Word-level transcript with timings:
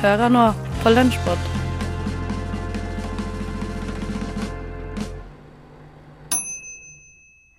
Hører 0.00 0.30
nå 0.32 0.42
på 0.80 0.90
Lunsjpod. 0.94 1.40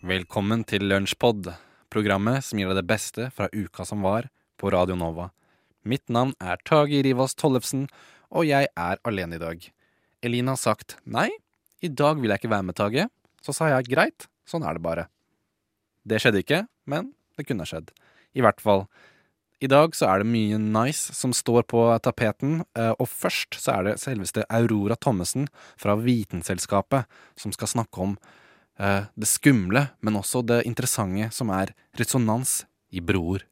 Velkommen 0.09 0.63
til 0.65 0.87
Lunsjpod, 0.89 1.51
programmet 1.93 2.41
som 2.47 2.57
gir 2.57 2.71
deg 2.71 2.79
det 2.79 2.87
beste 2.89 3.27
fra 3.35 3.45
uka 3.53 3.85
som 3.85 4.01
var, 4.01 4.31
på 4.57 4.71
Radio 4.73 4.97
Nova. 4.97 5.27
Mitt 5.85 6.09
navn 6.09 6.33
er 6.41 6.57
Tage 6.65 7.03
Rivas 7.05 7.37
Tollefsen, 7.37 7.85
og 8.33 8.49
jeg 8.49 8.71
er 8.73 8.97
alene 9.05 9.37
i 9.37 9.43
dag. 9.45 9.61
Elina 10.25 10.57
har 10.57 10.63
sagt 10.63 10.97
nei, 11.05 11.29
i 11.85 11.93
dag 11.93 12.17
vil 12.17 12.33
jeg 12.33 12.41
ikke 12.41 12.55
være 12.55 12.69
med, 12.71 12.79
Tage. 12.81 13.05
Så 13.45 13.53
sa 13.53 13.69
jeg 13.69 13.91
greit, 13.93 14.25
sånn 14.49 14.65
er 14.65 14.81
det 14.81 14.87
bare. 14.89 15.05
Det 16.09 16.17
skjedde 16.17 16.41
ikke, 16.41 16.63
men 16.89 17.13
det 17.37 17.45
kunne 17.45 17.69
skjedd. 17.69 17.93
I 18.33 18.41
hvert 18.41 18.65
fall. 18.65 18.87
I 19.61 19.69
dag 19.69 19.93
så 19.93 20.07
er 20.09 20.23
det 20.23 20.31
mye 20.33 20.57
nice 20.57 21.13
som 21.13 21.33
står 21.37 21.67
på 21.69 21.83
tapeten, 22.01 22.63
eh, 22.73 22.95
og 22.97 23.05
først 23.05 23.59
så 23.61 23.75
er 23.75 23.83
det 23.85 23.99
selveste 24.01 24.41
Aurora 24.49 24.95
Thommessen 24.97 25.45
fra 25.77 25.93
Vitenselskapet 26.01 27.05
som 27.37 27.53
skal 27.53 27.69
snakke 27.69 28.01
om 28.01 28.15
eh, 28.81 29.05
det 29.13 29.29
skumle, 29.29 29.91
men 30.01 30.17
også 30.17 30.41
det 30.49 30.63
interessante 30.65 31.29
som 31.37 31.53
er 31.53 31.75
resonans 31.99 32.63
i 32.89 33.03
broer. 33.05 33.45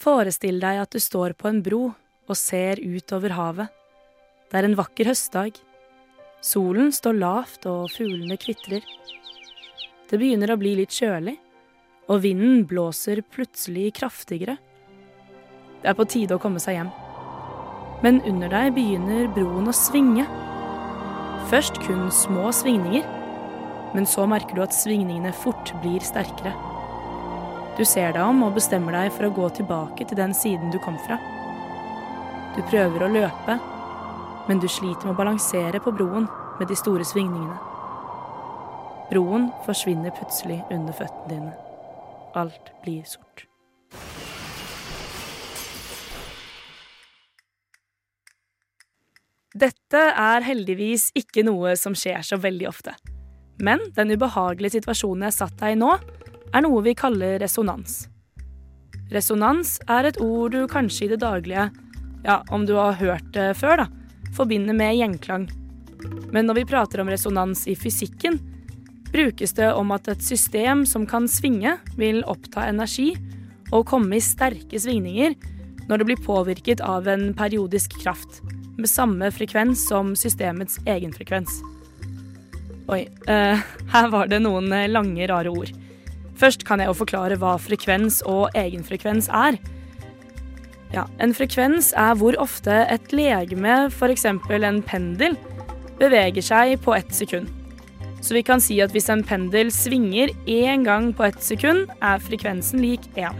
Forestill 0.00 0.62
deg 0.62 0.80
at 0.80 0.96
du 0.96 1.02
står 1.02 1.36
på 1.36 1.50
en 1.50 1.60
bro 1.60 1.90
og 1.92 2.40
ser 2.40 2.80
ut 2.80 3.12
over 3.12 3.36
havet. 3.36 3.68
Det 4.48 4.62
er 4.62 4.70
en 4.70 4.78
vakker 4.80 5.12
høstdag. 5.12 5.60
Solen 6.40 6.88
står 6.88 7.20
lavt 7.20 7.68
og 7.68 7.92
fuglene 7.92 8.40
kvitrer. 8.40 8.80
Det 10.08 10.16
begynner 10.16 10.54
å 10.54 10.58
bli 10.58 10.72
litt 10.80 10.96
kjølig, 10.96 11.36
og 12.08 12.24
vinden 12.24 12.64
blåser 12.64 13.20
plutselig 13.28 13.90
kraftigere. 14.00 14.56
Det 15.80 15.88
er 15.88 15.96
på 15.96 16.04
tide 16.08 16.36
å 16.36 16.42
komme 16.42 16.60
seg 16.60 16.76
hjem. 16.76 16.90
Men 18.04 18.20
under 18.28 18.52
deg 18.52 18.74
begynner 18.76 19.30
broen 19.32 19.68
å 19.68 19.76
svinge. 19.76 20.26
Først 21.50 21.80
kun 21.84 22.08
små 22.14 22.52
svingninger, 22.54 23.06
men 23.94 24.06
så 24.06 24.26
merker 24.28 24.56
du 24.56 24.62
at 24.64 24.76
svingningene 24.76 25.32
fort 25.36 25.72
blir 25.82 26.04
sterkere. 26.04 26.52
Du 27.78 27.84
ser 27.88 28.12
deg 28.12 28.22
om 28.22 28.44
og 28.44 28.56
bestemmer 28.58 28.96
deg 28.96 29.12
for 29.16 29.28
å 29.28 29.34
gå 29.34 29.48
tilbake 29.56 30.04
til 30.04 30.20
den 30.20 30.36
siden 30.36 30.72
du 30.72 30.78
kom 30.84 30.98
fra. 31.06 31.16
Du 32.56 32.62
prøver 32.68 33.06
å 33.06 33.12
løpe, 33.12 33.58
men 34.48 34.60
du 34.60 34.68
sliter 34.68 35.08
med 35.08 35.14
å 35.14 35.20
balansere 35.20 35.80
på 35.82 35.94
broen 35.96 36.28
med 36.60 36.68
de 36.68 36.78
store 36.78 37.06
svingningene. 37.08 37.58
Broen 39.10 39.48
forsvinner 39.66 40.14
plutselig 40.14 40.60
under 40.70 40.94
føttene 40.94 41.30
dine. 41.34 41.54
Alt 42.38 42.74
blir 42.84 43.06
sort. 43.08 43.49
Dette 49.50 49.98
er 49.98 50.44
heldigvis 50.46 51.08
ikke 51.18 51.42
noe 51.42 51.72
som 51.74 51.96
skjer 51.98 52.22
så 52.22 52.36
veldig 52.38 52.68
ofte. 52.70 52.92
Men 53.58 53.82
den 53.96 54.12
ubehagelige 54.14 54.76
situasjonen 54.76 55.26
jeg 55.26 55.36
satt 55.40 55.56
deg 55.58 55.74
i 55.74 55.80
nå, 55.80 55.96
er 56.54 56.62
noe 56.62 56.82
vi 56.86 56.94
kaller 56.94 57.40
resonans. 57.42 58.04
Resonans 59.10 59.80
er 59.90 60.06
et 60.06 60.20
ord 60.22 60.54
du 60.54 60.68
kanskje 60.70 61.08
i 61.08 61.10
det 61.10 61.18
daglige, 61.24 61.66
ja, 62.22 62.36
om 62.54 62.62
du 62.66 62.76
har 62.78 62.94
hørt 63.00 63.26
det 63.34 63.56
før, 63.58 63.82
da, 63.82 63.88
forbinder 64.36 64.76
med 64.76 64.94
gjenklang. 65.00 65.48
Men 66.30 66.46
når 66.46 66.60
vi 66.60 66.66
prater 66.70 67.02
om 67.02 67.10
resonans 67.10 67.64
i 67.66 67.74
fysikken, 67.74 68.38
brukes 69.10 69.56
det 69.58 69.72
om 69.74 69.90
at 69.90 70.06
et 70.12 70.22
system 70.22 70.86
som 70.86 71.08
kan 71.10 71.26
svinge, 71.26 71.74
vil 71.98 72.22
oppta 72.30 72.68
energi 72.70 73.16
og 73.74 73.88
komme 73.90 74.14
i 74.14 74.22
sterke 74.22 74.78
svingninger 74.78 75.34
når 75.90 75.98
det 75.98 76.06
blir 76.06 76.22
påvirket 76.22 76.86
av 76.86 77.10
en 77.10 77.32
periodisk 77.34 77.98
kraft 77.98 78.44
med 78.80 78.90
samme 78.90 79.30
frekvens 79.34 79.86
som 79.88 80.14
systemets 80.18 80.80
egen 80.88 81.12
frekvens. 81.14 81.60
Oi, 82.90 83.04
eh, 83.30 83.60
her 83.94 84.10
var 84.12 84.30
det 84.32 84.42
noen 84.42 84.72
lange, 84.90 85.28
rare 85.30 85.52
ord. 85.52 85.70
Først 86.40 86.64
kan 86.64 86.80
jeg 86.80 86.88
jo 86.88 86.96
forklare 87.02 87.36
hva 87.40 87.58
frekvens 87.60 88.22
og 88.28 88.48
egenfrekvens 88.56 89.28
er. 89.28 89.60
Ja, 90.90 91.04
En 91.22 91.34
frekvens 91.36 91.92
er 91.94 92.16
hvor 92.18 92.34
ofte 92.40 92.82
et 92.90 93.12
legeme, 93.14 93.86
f.eks. 93.92 94.24
en 94.26 94.82
pendel, 94.82 95.36
beveger 96.00 96.42
seg 96.42 96.80
på 96.82 96.96
ett 96.96 97.12
sekund. 97.14 97.50
Så 98.20 98.34
vi 98.34 98.42
kan 98.44 98.60
si 98.60 98.80
at 98.84 98.92
hvis 98.92 99.08
en 99.12 99.22
pendel 99.24 99.70
svinger 99.72 100.32
én 100.48 100.84
gang 100.84 101.12
på 101.16 101.24
ett 101.28 101.42
sekund, 101.44 101.88
er 102.02 102.20
frekvensen 102.20 102.82
lik 102.82 103.06
én. 103.16 103.36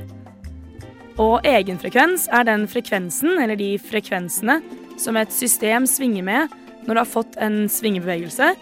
Og 1.21 1.45
egenfrekvens 1.45 2.29
er 2.33 2.47
den 2.49 2.69
frekvensen, 2.69 3.35
eller 3.43 3.59
de 3.59 3.75
frekvensene, 3.83 4.61
som 5.01 5.17
et 5.17 5.33
system 5.33 5.89
svinger 5.89 6.27
med 6.27 6.61
når 6.87 6.95
det 6.95 7.03
har 7.03 7.11
fått 7.11 7.41
en 7.43 7.65
svingebevegelse, 7.71 8.53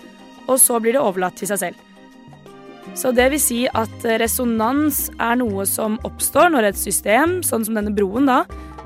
og 0.48 0.56
så 0.62 0.78
blir 0.82 0.96
det 0.96 1.02
overlatt 1.02 1.38
til 1.38 1.50
seg 1.50 1.60
selv. 1.66 1.84
Så 2.96 3.12
det 3.14 3.28
vil 3.34 3.42
si 3.42 3.58
at 3.68 4.06
resonans 4.18 5.04
er 5.20 5.36
noe 5.38 5.66
som 5.68 5.98
oppstår 6.08 6.50
når 6.54 6.70
et 6.70 6.80
system, 6.80 7.38
sånn 7.46 7.66
som 7.66 7.76
denne 7.78 7.92
broen, 7.94 8.26
da, 8.26 8.42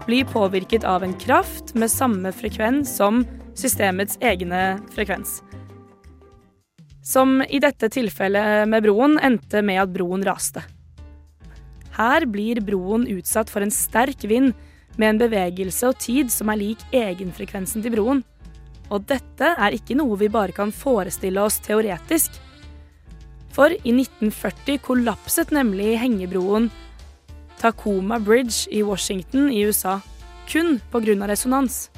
blir 0.06 0.26
påvirket 0.26 0.84
av 0.84 1.04
en 1.06 1.14
kraft 1.22 1.74
med 1.78 1.90
samme 1.92 2.32
frekvens 2.34 2.90
som 2.98 3.22
systemets 3.58 4.18
egne 4.20 4.80
frekvens. 4.92 5.40
Som 7.02 7.40
i 7.42 7.60
dette 7.62 7.90
tilfellet 7.92 8.68
med 8.70 8.84
broen 8.84 9.18
endte 9.22 9.62
med 9.64 9.80
at 9.82 9.94
broen 9.94 10.26
raste. 10.26 10.62
Her 11.92 12.26
blir 12.30 12.62
broen 12.64 13.06
utsatt 13.10 13.50
for 13.52 13.62
en 13.64 13.74
sterk 13.74 14.24
vind 14.28 14.54
med 15.00 15.08
en 15.08 15.20
bevegelse 15.22 15.88
og 15.88 15.98
tid 16.02 16.30
som 16.32 16.50
er 16.52 16.60
lik 16.60 16.84
egenfrekvensen 16.92 17.84
til 17.84 17.94
broen. 17.94 18.22
Og 18.92 19.06
dette 19.08 19.54
er 19.56 19.76
ikke 19.76 19.96
noe 19.96 20.18
vi 20.20 20.28
bare 20.32 20.54
kan 20.56 20.72
forestille 20.74 21.40
oss 21.40 21.60
teoretisk. 21.64 22.36
For 23.52 23.72
i 23.72 23.92
1940 23.92 24.80
kollapset 24.84 25.52
nemlig 25.52 25.96
hengebroen 26.00 26.70
Tacoma 27.60 28.18
Bridge 28.18 28.66
i 28.74 28.82
Washington 28.82 29.50
i 29.52 29.64
USA, 29.68 30.00
kun 30.48 30.80
pga. 30.90 31.26
resonans. 31.28 31.90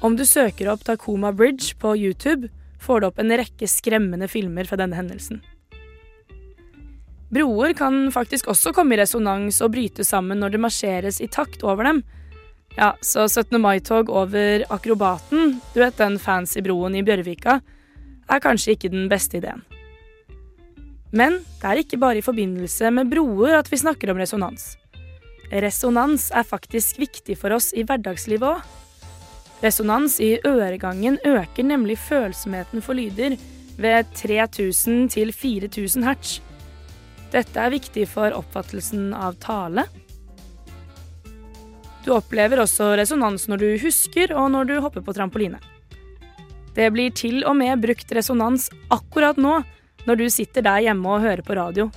Om 0.00 0.16
du 0.16 0.24
søker 0.26 0.68
opp 0.70 0.84
Tacoma 0.84 1.32
Bridge 1.32 1.74
på 1.78 1.96
YouTube, 1.96 2.48
får 2.78 3.00
du 3.00 3.06
opp 3.06 3.18
en 3.18 3.30
rekke 3.30 3.68
skremmende 3.68 4.28
filmer 4.28 4.66
fra 4.66 4.78
denne 4.80 4.98
hendelsen. 4.98 5.42
Broer 7.32 7.72
kan 7.72 8.10
faktisk 8.12 8.50
også 8.52 8.74
komme 8.76 8.92
i 8.92 9.00
resonans 9.00 9.62
og 9.64 9.72
bryte 9.72 10.04
sammen 10.04 10.42
når 10.42 10.52
det 10.52 10.60
marsjeres 10.60 11.20
i 11.24 11.30
takt 11.32 11.64
over 11.64 11.88
dem. 11.88 12.02
Ja, 12.76 12.92
så 13.00 13.24
17. 13.28 13.56
mai-tog 13.60 14.10
over 14.12 14.64
Akrobaten, 14.72 15.56
du 15.72 15.80
vet 15.80 15.96
den 15.96 16.18
fancy 16.20 16.60
broen 16.64 16.96
i 16.96 17.04
Bjørvika, 17.04 17.58
er 18.28 18.44
kanskje 18.44 18.76
ikke 18.76 18.92
den 18.92 19.08
beste 19.12 19.40
ideen. 19.40 19.64
Men 21.12 21.40
det 21.60 21.68
er 21.68 21.80
ikke 21.80 22.00
bare 22.00 22.20
i 22.20 22.24
forbindelse 22.24 22.92
med 22.92 23.08
broer 23.12 23.58
at 23.58 23.68
vi 23.72 23.80
snakker 23.80 24.12
om 24.12 24.20
resonans. 24.20 24.74
Resonans 25.52 26.30
er 26.32 26.48
faktisk 26.48 27.00
viktig 27.00 27.36
for 27.40 27.52
oss 27.56 27.72
i 27.76 27.84
hverdagslivet 27.84 28.48
òg. 28.48 28.62
Resonans 29.62 30.16
i 30.20 30.34
øregangen 30.48 31.20
øker 31.24 31.64
nemlig 31.64 31.98
følsomheten 32.00 32.82
for 32.82 32.96
lyder 32.96 33.36
ved 33.78 34.08
3000 34.16 35.12
til 35.12 35.32
4000 35.32 36.04
hertz. 36.04 36.40
Dette 37.32 37.60
er 37.60 37.72
viktig 37.72 38.06
for 38.10 38.34
oppfattelsen 38.36 39.12
av 39.16 39.38
tale. 39.40 39.86
Du 42.04 42.10
opplever 42.12 42.60
også 42.60 42.92
resonans 42.98 43.46
når 43.48 43.62
du 43.62 43.68
husker 43.84 44.34
og 44.36 44.50
når 44.52 44.68
du 44.68 44.74
hopper 44.84 45.04
på 45.06 45.14
trampoline. 45.16 45.60
Det 46.76 46.88
blir 46.92 47.12
til 47.16 47.42
og 47.44 47.56
med 47.56 47.80
brukt 47.82 48.12
resonans 48.16 48.68
akkurat 48.92 49.38
nå, 49.40 49.60
når 50.04 50.18
du 50.18 50.26
sitter 50.32 50.64
der 50.66 50.88
hjemme 50.88 51.08
og 51.08 51.24
hører 51.24 51.44
på 51.46 51.56
radio. 51.56 51.88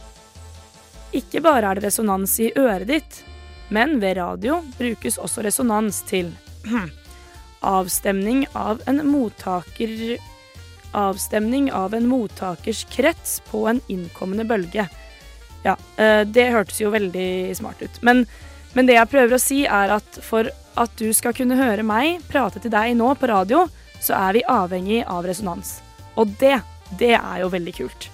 Ikke 1.15 1.41
bare 1.43 1.71
er 1.71 1.79
det 1.79 1.87
resonans 1.87 2.35
i 2.43 2.51
øret 2.59 2.89
ditt, 2.91 3.21
men 3.73 3.97
ved 4.03 4.19
radio 4.19 4.59
brukes 4.77 5.17
også 5.17 5.45
resonans 5.47 6.03
til 6.07 6.31
avstemning 7.75 8.45
av 8.53 8.83
en 8.87 9.01
mottaker 9.09 10.17
Avstemning 10.95 11.65
av 11.75 11.91
en 11.93 12.05
mottakers 12.07 12.85
krets 12.87 13.41
på 13.49 13.65
en 13.67 13.81
innkommende 13.91 14.45
bølge. 14.47 14.85
Ja, 15.65 15.73
eh, 15.97 16.21
det 16.29 16.51
hørtes 16.53 16.77
jo 16.81 16.91
veldig 16.93 17.55
smart 17.57 17.81
ut. 17.81 17.97
Men, 18.05 18.25
men, 18.75 18.85
det 18.85 18.99
jeg 18.99 19.11
prøver 19.11 19.37
å 19.37 19.41
si, 19.41 19.63
er 19.65 19.95
at 19.97 20.19
for 20.21 20.51
at 20.77 20.97
du 20.99 21.09
skal 21.15 21.33
kunne 21.33 21.57
høre 21.57 21.85
meg 21.87 22.21
prate 22.29 22.61
til 22.61 22.73
deg 22.73 22.93
nå 22.99 23.13
på 23.17 23.29
radio, 23.31 23.65
så 24.03 24.17
er 24.19 24.37
vi 24.37 24.45
avhengig 24.51 25.01
av 25.09 25.25
resonans. 25.25 25.79
Og 26.19 26.29
det, 26.39 26.59
det 26.99 27.15
er 27.17 27.41
jo 27.41 27.49
veldig 27.53 27.73
kult. 27.79 28.09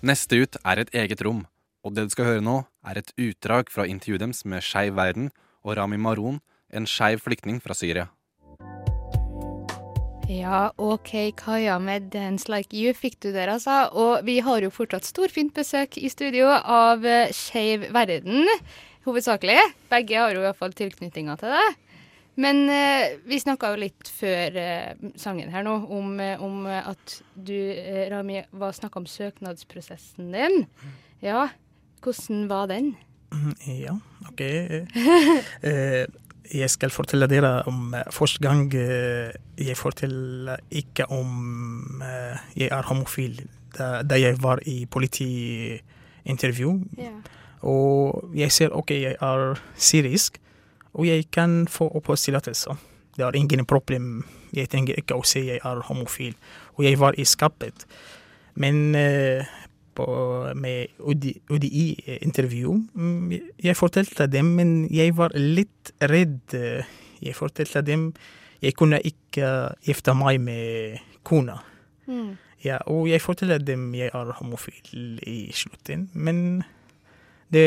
Neste 0.00 0.40
ut 0.40 0.56
er 0.64 0.80
et 0.80 0.94
eget 0.96 1.20
rom, 1.22 1.44
og 1.84 1.92
det 1.94 2.08
du 2.08 2.14
skal 2.14 2.32
høre 2.32 2.44
nå, 2.44 2.62
er 2.88 2.98
et 2.98 3.12
utdrag 3.20 3.68
fra 3.70 3.84
intervjuet 3.84 4.24
deres 4.24 4.46
med 4.48 4.64
Skeiv 4.64 4.96
Verden 4.96 5.28
og 5.60 5.76
Rami 5.76 6.00
Maroon, 6.00 6.40
en 6.72 6.86
skeiv 6.88 7.20
flyktning 7.20 7.60
fra 7.60 7.76
Syria. 7.76 8.08
Ja, 10.30 10.70
OK, 10.78 11.32
Kaja 11.34 11.78
med 11.82 12.12
'Dance 12.12 12.46
Like 12.46 12.76
You' 12.76 12.94
fikk 12.94 13.16
du 13.18 13.32
der, 13.32 13.50
altså. 13.50 13.88
Og 13.90 14.22
vi 14.24 14.38
har 14.38 14.62
jo 14.62 14.70
fortsatt 14.70 15.08
storfint 15.08 15.50
besøk 15.56 15.98
i 15.98 16.06
studio 16.08 16.46
av 16.54 17.02
uh, 17.02 17.32
Skeiv 17.34 17.88
Verden. 17.90 18.46
hovedsakelig. 19.04 19.58
Begge 19.90 20.20
har 20.20 20.30
jo 20.30 20.44
iallfall 20.44 20.76
tilknytninger 20.76 21.40
til 21.40 21.50
det. 21.56 21.66
Men 22.36 22.62
eh, 22.70 23.16
vi 23.26 23.40
snakka 23.42 23.72
jo 23.72 23.80
litt 23.80 24.08
før 24.20 24.54
eh, 24.60 24.94
sangen 25.18 25.50
her 25.50 25.64
nå 25.66 25.74
om, 25.90 26.12
eh, 26.20 26.40
om 26.40 26.62
at 26.68 27.16
du, 27.34 27.56
eh, 27.56 28.06
Rami, 28.12 28.44
var 28.52 28.76
snakka 28.76 29.00
om 29.02 29.08
søknadsprosessen 29.10 30.30
din. 30.32 30.66
Ja, 31.24 31.48
hvordan 32.04 32.46
var 32.48 32.70
den? 32.70 32.94
Ja, 33.66 33.98
OK. 34.30 34.46
Jeg 36.50 36.70
skal 36.70 36.90
fortelle 36.90 37.28
dere 37.30 37.62
om 37.70 37.94
eh, 37.94 38.06
første 38.10 38.42
gang 38.42 38.66
eh, 38.74 39.30
jeg 39.58 39.76
forteller 39.78 40.56
ikke 40.70 41.06
om 41.12 42.02
eh, 42.02 42.38
jeg 42.56 42.70
er 42.74 42.88
homofil, 42.88 43.42
da, 43.76 44.02
da 44.02 44.18
jeg 44.20 44.42
var 44.42 44.62
i 44.66 44.84
politiintervju. 44.90 46.72
Yeah. 46.98 47.20
Og 47.60 48.30
jeg 48.34 48.52
ser 48.52 48.74
OK, 48.76 48.90
jeg 48.90 49.16
er 49.20 49.60
syrisk, 49.76 50.40
og 50.94 51.06
jeg 51.06 51.30
kan 51.32 51.68
få 51.68 51.88
oppholdstillatelse. 51.88 52.70
Det 53.16 53.24
er 53.24 53.36
ingen 53.36 53.66
problem. 53.66 54.24
Jeg 54.56 54.70
trenger 54.70 54.98
ikke 54.98 55.18
å 55.18 55.24
si 55.26 55.44
jeg 55.48 55.60
er 55.66 55.82
homofil. 55.86 56.34
Og 56.78 56.86
jeg 56.86 56.98
var 56.98 57.18
i 57.18 57.26
skapet. 57.28 57.84
Men 58.54 58.94
eh, 58.98 59.46
på, 59.94 60.06
med 60.54 60.92
UDI-intervju 60.98 62.74
mm, 62.94 63.32
Jeg 63.62 63.76
fortalte 63.76 64.26
dem, 64.30 64.54
men 64.58 64.74
jeg 64.90 65.16
var 65.16 65.34
litt 65.34 65.92
redd. 66.00 66.54
Jeg 67.20 67.34
fortalte 67.36 67.82
dem 67.86 68.12
jeg 68.60 68.76
kunne 68.76 69.00
ikke 69.00 69.72
gifte 69.86 70.12
meg 70.16 70.40
med 70.44 71.00
kona. 71.24 71.56
Mm. 72.06 72.36
Ja, 72.64 72.76
og 72.92 73.08
jeg 73.08 73.22
fortalte 73.24 73.58
dem 73.64 73.88
jeg 73.96 74.12
er 74.12 74.34
homofil 74.36 75.16
i 75.24 75.48
slutten, 75.56 76.10
men 76.12 76.60
det, 77.50 77.64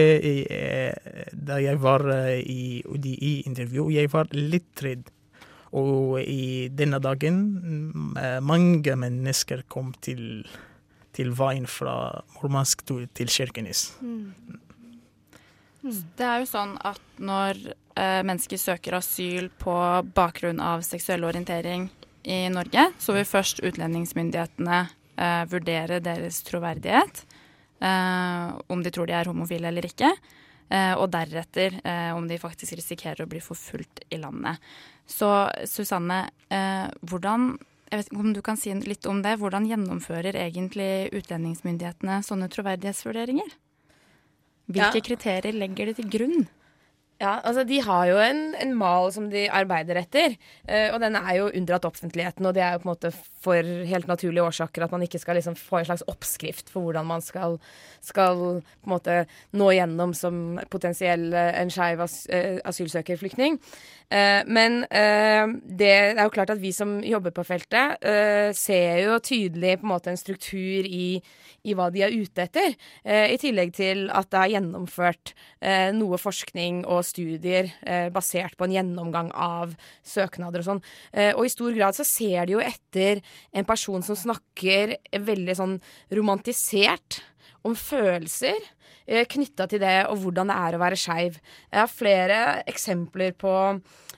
eh, 0.54 0.94
da 1.34 1.58
jeg 1.60 1.82
var 1.82 2.06
eh, 2.14 2.40
i 2.40 2.84
UDI-intervju, 2.86 3.90
jeg 3.92 4.12
var 4.14 4.30
litt 4.32 4.84
redd. 4.86 5.10
Og 5.74 6.22
i 6.22 6.70
denne 6.70 7.02
dagen 7.02 7.40
mm, 7.58 8.14
eh, 8.22 8.38
mange 8.46 8.96
mennesker 8.96 9.66
kom 9.68 9.92
til, 10.06 10.46
til 11.14 11.34
veien 11.38 11.68
fra 11.70 11.96
Murmansk 12.40 12.86
til 12.88 13.32
Kirkenes. 13.32 13.92
Det 15.84 16.24
er 16.24 16.40
jo 16.42 16.48
sånn 16.48 16.78
at 16.88 17.02
når 17.20 17.60
eh, 18.00 18.22
mennesker 18.24 18.60
søker 18.62 18.96
asyl 18.98 19.50
på 19.60 19.76
bakgrunn 20.16 20.62
av 20.64 20.84
seksuell 20.88 21.26
orientering 21.28 21.90
i 22.24 22.46
Norge, 22.54 22.88
så 23.04 23.16
vil 23.18 23.28
først 23.28 23.60
utlendingsmyndighetene 23.68 24.80
eh, 24.80 25.44
vurdere 25.52 26.00
deres 26.04 26.40
troverdighet, 26.48 27.26
eh, 27.84 28.56
om 28.72 28.86
de 28.86 28.94
tror 28.96 29.12
de 29.12 29.18
er 29.18 29.28
homofile 29.28 29.68
eller 29.74 29.90
ikke, 29.90 30.14
eh, 30.72 30.94
og 30.96 31.10
deretter 31.12 31.76
eh, 31.84 32.16
om 32.16 32.32
de 32.32 32.40
faktisk 32.40 32.80
risikerer 32.80 33.26
å 33.26 33.30
bli 33.30 33.44
forfulgt 33.44 34.06
i 34.08 34.22
landet. 34.24 34.64
Så 35.04 35.30
Susanne, 35.68 36.30
eh, 36.48 36.88
hvordan 37.04 37.58
jeg 37.94 38.00
vet 38.00 38.08
ikke 38.10 38.24
om 38.26 38.34
du 38.34 38.42
kan 38.42 38.58
si 38.58 38.72
litt 38.74 39.06
om 39.06 39.20
det. 39.22 39.36
Hvordan 39.38 39.68
gjennomfører 39.70 40.34
egentlig 40.34 41.12
utlendingsmyndighetene 41.14 42.24
sånne 42.26 42.48
troverdighetsvurderinger? 42.50 43.52
Hvilke 44.66 44.98
Ja. 44.98 45.06
kriterier 45.06 45.54
legger 45.54 45.86
de 45.86 45.94
til 45.94 46.10
grunn? 46.10 46.48
Ja, 47.22 47.38
altså 47.46 47.64
De 47.64 47.78
har 47.86 48.08
jo 48.10 48.18
en, 48.20 48.42
en 48.60 48.74
mal 48.76 49.12
som 49.14 49.30
de 49.32 49.46
arbeider 49.54 50.00
etter, 50.02 50.34
eh, 50.68 50.90
og 50.92 51.00
den 51.04 51.16
er 51.16 51.38
jo 51.38 51.52
unndratt 51.54 51.86
offentligheten. 51.88 52.46
Og 52.50 52.56
det 52.58 52.64
er 52.66 52.74
jo 52.74 52.82
på 52.84 52.88
en 52.88 52.92
måte 52.92 53.12
for 53.44 53.70
helt 53.88 54.10
naturlige 54.10 54.44
årsaker 54.44 54.86
at 54.86 54.92
man 54.92 55.06
ikke 55.06 55.22
skal 55.22 55.38
liksom 55.38 55.56
få 55.60 55.80
en 55.80 55.88
slags 55.92 56.06
oppskrift 56.12 56.72
for 56.74 56.88
hvordan 56.88 57.08
man 57.08 57.24
skal, 57.24 57.60
skal 58.02 58.42
på 58.42 58.90
en 58.90 58.96
måte 58.96 59.18
nå 59.56 59.70
gjennom 59.78 60.16
som 60.18 60.60
potensiell 60.74 61.30
eh, 61.32 61.54
en 61.62 61.72
skeiv 61.74 62.04
as, 62.04 62.24
eh, 62.34 62.58
asylsøker, 62.66 63.22
flyktning. 63.22 63.62
Eh, 64.14 64.44
men 64.46 64.84
eh, 64.94 65.46
det 65.64 65.92
er 65.94 66.22
jo 66.22 66.34
klart 66.34 66.52
at 66.54 66.62
vi 66.62 66.74
som 66.76 67.00
jobber 67.06 67.34
på 67.34 67.46
feltet, 67.48 68.04
eh, 68.06 68.52
ser 68.54 69.00
jo 69.06 69.18
tydelig 69.24 69.80
på 69.80 69.88
en 69.88 69.94
måte 69.94 70.12
en 70.12 70.20
struktur 70.20 70.86
i, 70.86 71.18
i 71.64 71.74
hva 71.78 71.90
de 71.94 72.04
er 72.06 72.14
ute 72.14 72.46
etter. 72.46 72.76
I 73.04 73.38
tillegg 73.40 73.72
til 73.78 74.06
at 74.14 74.30
det 74.34 74.40
er 74.40 74.52
gjennomført 74.58 75.32
noe 75.96 76.18
forskning 76.20 76.82
og 76.84 77.03
studier 77.06 77.70
eh, 77.82 78.08
basert 78.14 78.58
på 78.58 78.68
en 78.68 78.76
gjennomgang 78.76 79.32
av 79.36 79.76
søknader 80.08 80.64
og 80.64 80.70
sånn. 80.70 80.82
Eh, 81.12 81.32
og 81.34 81.46
i 81.48 81.54
stor 81.54 81.76
grad 81.76 81.98
så 81.98 82.06
ser 82.08 82.48
de 82.48 82.58
jo 82.58 82.64
etter 82.64 83.24
en 83.54 83.68
person 83.68 84.06
som 84.06 84.20
snakker 84.20 84.98
veldig 85.14 85.58
sånn 85.60 85.78
romantisert 86.14 87.22
om 87.68 87.76
følelser 87.78 88.60
eh, 89.06 89.26
knytta 89.30 89.68
til 89.70 89.84
det 89.84 89.98
og 90.10 90.20
hvordan 90.24 90.52
det 90.52 90.58
er 90.68 90.78
å 90.78 90.82
være 90.84 91.00
skeiv. 91.00 91.38
Jeg 91.72 91.82
har 91.82 91.92
flere 91.92 92.40
eksempler 92.70 93.36
på 93.40 93.54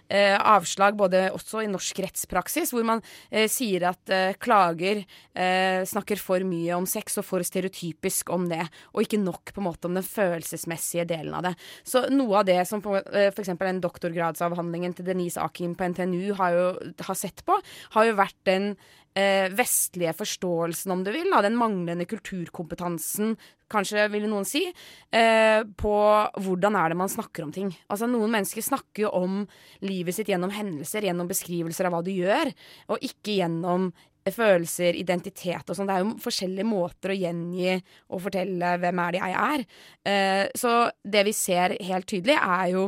eh, 0.10 0.36
avslag, 0.38 0.98
både 0.98 1.28
også 1.36 1.64
i 1.64 1.70
norsk 1.72 2.02
rettspraksis, 2.06 2.74
hvor 2.74 2.86
man 2.88 3.04
eh, 3.30 3.48
sier 3.52 3.88
at 3.90 4.14
eh, 4.14 4.36
klager 4.42 5.02
eh, 5.02 5.82
snakker 5.88 6.22
for 6.22 6.46
mye 6.48 6.76
om 6.78 6.88
sex 6.90 7.20
og 7.22 7.28
for 7.28 7.46
stereotypisk 7.46 8.32
om 8.36 8.48
det, 8.52 8.64
og 8.94 9.06
ikke 9.06 9.22
nok 9.22 9.54
på 9.54 9.64
en 9.64 9.70
måte 9.70 9.90
om 9.90 9.98
den 9.98 10.06
følelsesmessige 10.06 11.08
delen 11.10 11.38
av 11.38 11.50
det. 11.50 11.56
Så 11.88 12.06
noe 12.14 12.42
av 12.42 12.50
det 12.50 12.62
som 12.70 12.84
eh, 12.96 13.32
eksempel 13.32 13.72
den 13.72 13.84
doktorgradsavhandlingen 13.86 14.98
til 14.98 15.10
Denise 15.10 15.42
Akim 15.44 15.76
på 15.78 15.90
NTNU 15.94 16.36
har, 16.40 16.56
jo, 16.56 16.94
har 17.08 17.20
sett 17.20 17.46
på, 17.48 17.58
har 17.98 18.10
jo 18.10 18.20
vært 18.20 18.40
den 18.48 18.74
eh, 19.18 19.50
vestlige 19.56 20.14
forståelsen, 20.18 20.92
om 20.92 21.04
du 21.04 21.12
vil, 21.16 21.32
av 21.34 21.46
den 21.46 21.58
manglende 21.60 22.08
kulturkompetansen, 22.10 23.36
kanskje 23.72 24.08
ville 24.14 24.30
noen 24.30 24.46
si, 24.48 24.66
eh, 25.12 25.62
på 25.64 25.96
hvordan 26.38 26.78
er 26.78 26.92
det 26.92 27.00
man 27.00 27.12
snakker 27.12 27.46
om 27.46 27.54
ting. 27.56 27.72
Altså 27.90 28.10
Noen 28.10 28.32
mennesker 28.32 28.62
snakker 28.62 29.08
jo 29.08 29.14
om 29.16 29.40
livet 29.82 30.16
sitt 30.16 30.30
gjennom 30.30 30.54
hendelser, 30.54 31.08
gjennom 31.08 31.30
beskrivelser 31.32 31.88
av 31.88 31.96
hva 31.96 32.04
du 32.06 32.12
gjør, 32.14 32.52
og 32.90 33.02
ikke 33.02 33.40
gjennom 33.40 33.92
følelser, 34.34 34.98
identitet 34.98 35.70
og 35.70 35.78
sånn. 35.78 35.90
Det 35.90 35.96
er 35.96 36.04
jo 36.04 36.16
forskjellige 36.24 36.66
måter 36.66 37.14
å 37.14 37.18
gjengi 37.20 37.76
og 38.10 38.24
fortelle 38.24 38.72
hvem 38.82 39.02
er 39.04 39.14
det 39.14 39.22
jeg 39.22 39.36
er. 39.42 39.66
Eh, 40.10 40.46
så 40.58 40.72
det 41.04 41.26
vi 41.28 41.36
ser 41.38 41.78
helt 41.86 42.10
tydelig, 42.10 42.40
er 42.42 42.72
jo 42.74 42.88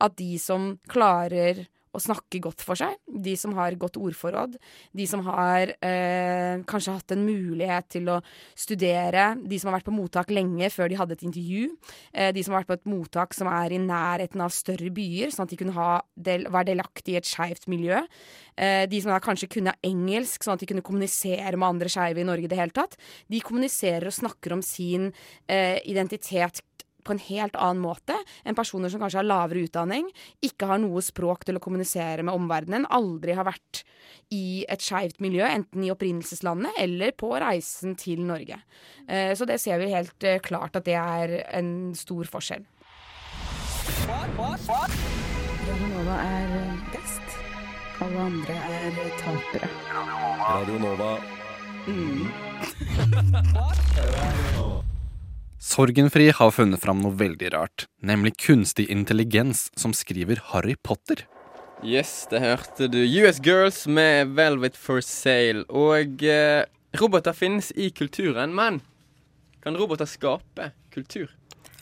at 0.00 0.16
de 0.16 0.38
som 0.40 0.72
klarer 0.88 1.66
å 1.90 2.00
snakke 2.02 2.40
godt 2.42 2.62
for 2.64 2.78
seg, 2.78 2.94
de 3.10 3.34
som 3.38 3.54
har 3.58 3.74
godt 3.80 3.98
ordforråd, 4.00 4.56
de 4.96 5.06
som 5.10 5.22
har 5.26 5.72
eh, 5.82 6.62
kanskje 6.70 6.94
hatt 6.94 7.14
en 7.14 7.24
mulighet 7.26 7.88
til 7.96 8.10
å 8.12 8.20
studere, 8.58 9.32
de 9.42 9.58
som 9.58 9.70
har 9.70 9.78
vært 9.78 9.88
på 9.88 9.96
mottak 9.96 10.30
lenge 10.34 10.70
før 10.70 10.90
de 10.90 11.00
hadde 11.00 11.16
et 11.18 11.26
intervju, 11.26 11.64
eh, 12.14 12.30
de 12.36 12.44
som 12.46 12.54
har 12.54 12.62
vært 12.62 12.70
på 12.70 12.78
et 12.78 12.92
mottak 12.92 13.36
som 13.36 13.50
er 13.50 13.74
i 13.74 13.82
nærheten 13.82 14.44
av 14.44 14.54
større 14.54 14.92
byer, 14.94 15.34
sånn 15.34 15.48
at 15.48 15.54
de 15.54 15.60
kunne 15.60 15.90
del, 16.14 16.46
være 16.50 16.70
delaktige 16.72 17.18
i 17.18 17.20
et 17.22 17.30
skeivt 17.30 17.66
miljø, 17.70 18.04
eh, 18.56 18.86
de 18.90 19.02
som 19.02 19.18
kanskje 19.20 19.50
kunne 19.50 19.76
engelsk, 19.86 20.46
sånn 20.46 20.54
at 20.54 20.62
de 20.62 20.70
kunne 20.70 20.86
kommunisere 20.86 21.56
med 21.56 21.68
andre 21.74 21.90
skeive 21.90 22.22
i 22.22 22.28
Norge 22.28 22.46
i 22.46 22.52
det 22.52 22.60
hele 22.60 22.76
tatt, 22.76 22.98
de 23.30 23.42
kommuniserer 23.42 24.06
og 24.10 24.18
snakker 24.20 24.54
om 24.54 24.62
sin 24.64 25.10
eh, 25.50 25.78
identitet 25.90 26.62
på 27.04 27.12
en 27.14 27.22
helt 27.28 27.56
annen 27.56 27.82
måte 27.82 28.16
enn 28.44 28.54
personer 28.58 28.88
som 28.92 29.00
kanskje 29.02 29.20
har 29.22 29.28
lavere 29.28 29.64
utdanning, 29.66 30.04
ikke 30.44 30.66
har 30.70 30.78
noe 30.82 31.00
språk 31.04 31.44
til 31.48 31.56
å 31.58 31.62
kommunisere 31.62 32.22
med 32.26 32.34
omverdenen, 32.34 32.86
aldri 32.90 33.32
har 33.38 33.46
vært 33.48 33.82
i 34.34 34.64
et 34.70 34.82
skeivt 34.84 35.20
miljø, 35.22 35.44
enten 35.46 35.84
i 35.84 35.90
opprinnelseslandet 35.92 36.72
eller 36.78 37.10
på 37.18 37.32
reisen 37.40 37.96
til 37.98 38.20
Norge. 38.26 38.60
Eh, 39.08 39.34
Så 39.34 39.44
det 39.46 39.60
ser 39.60 39.78
vi 39.78 39.92
helt 39.92 40.24
eh, 40.24 40.38
klart 40.38 40.76
at 40.76 40.84
det 40.84 40.94
er 40.98 41.44
en 41.56 41.94
stor 41.94 42.24
forskjell. 42.24 42.64
Radionova 45.70 46.16
er 46.24 46.48
best. 46.92 47.22
Alle 48.00 48.20
andre 48.30 48.54
er 48.54 48.92
tapere. 49.20 49.68
Radio 50.40 50.78
Nova. 50.80 51.18
Sorgenfri 55.70 56.32
har 56.34 56.50
funnet 56.50 56.82
fram 56.82 56.98
noe 56.98 57.14
veldig 57.14 57.52
rart, 57.54 57.84
nemlig 58.02 58.32
kunstig 58.42 58.88
intelligens 58.90 59.68
som 59.78 59.92
skriver 59.94 60.40
Harry 60.48 60.74
Potter. 60.74 61.22
Yes, 61.86 62.24
det 62.32 62.40
hørte 62.42 62.88
du. 62.90 62.98
US 62.98 63.38
Girls 63.44 63.84
med 63.86 64.32
Velvet 64.34 64.74
for 64.74 64.98
Sale. 65.06 65.62
Og 65.70 66.24
eh, 66.26 66.64
roboter 66.98 67.36
finnes 67.38 67.70
i 67.78 67.92
kulturen, 67.94 68.50
men 68.56 68.80
kan 69.62 69.78
roboter 69.78 70.10
skape 70.10 70.72
kultur? 70.90 71.30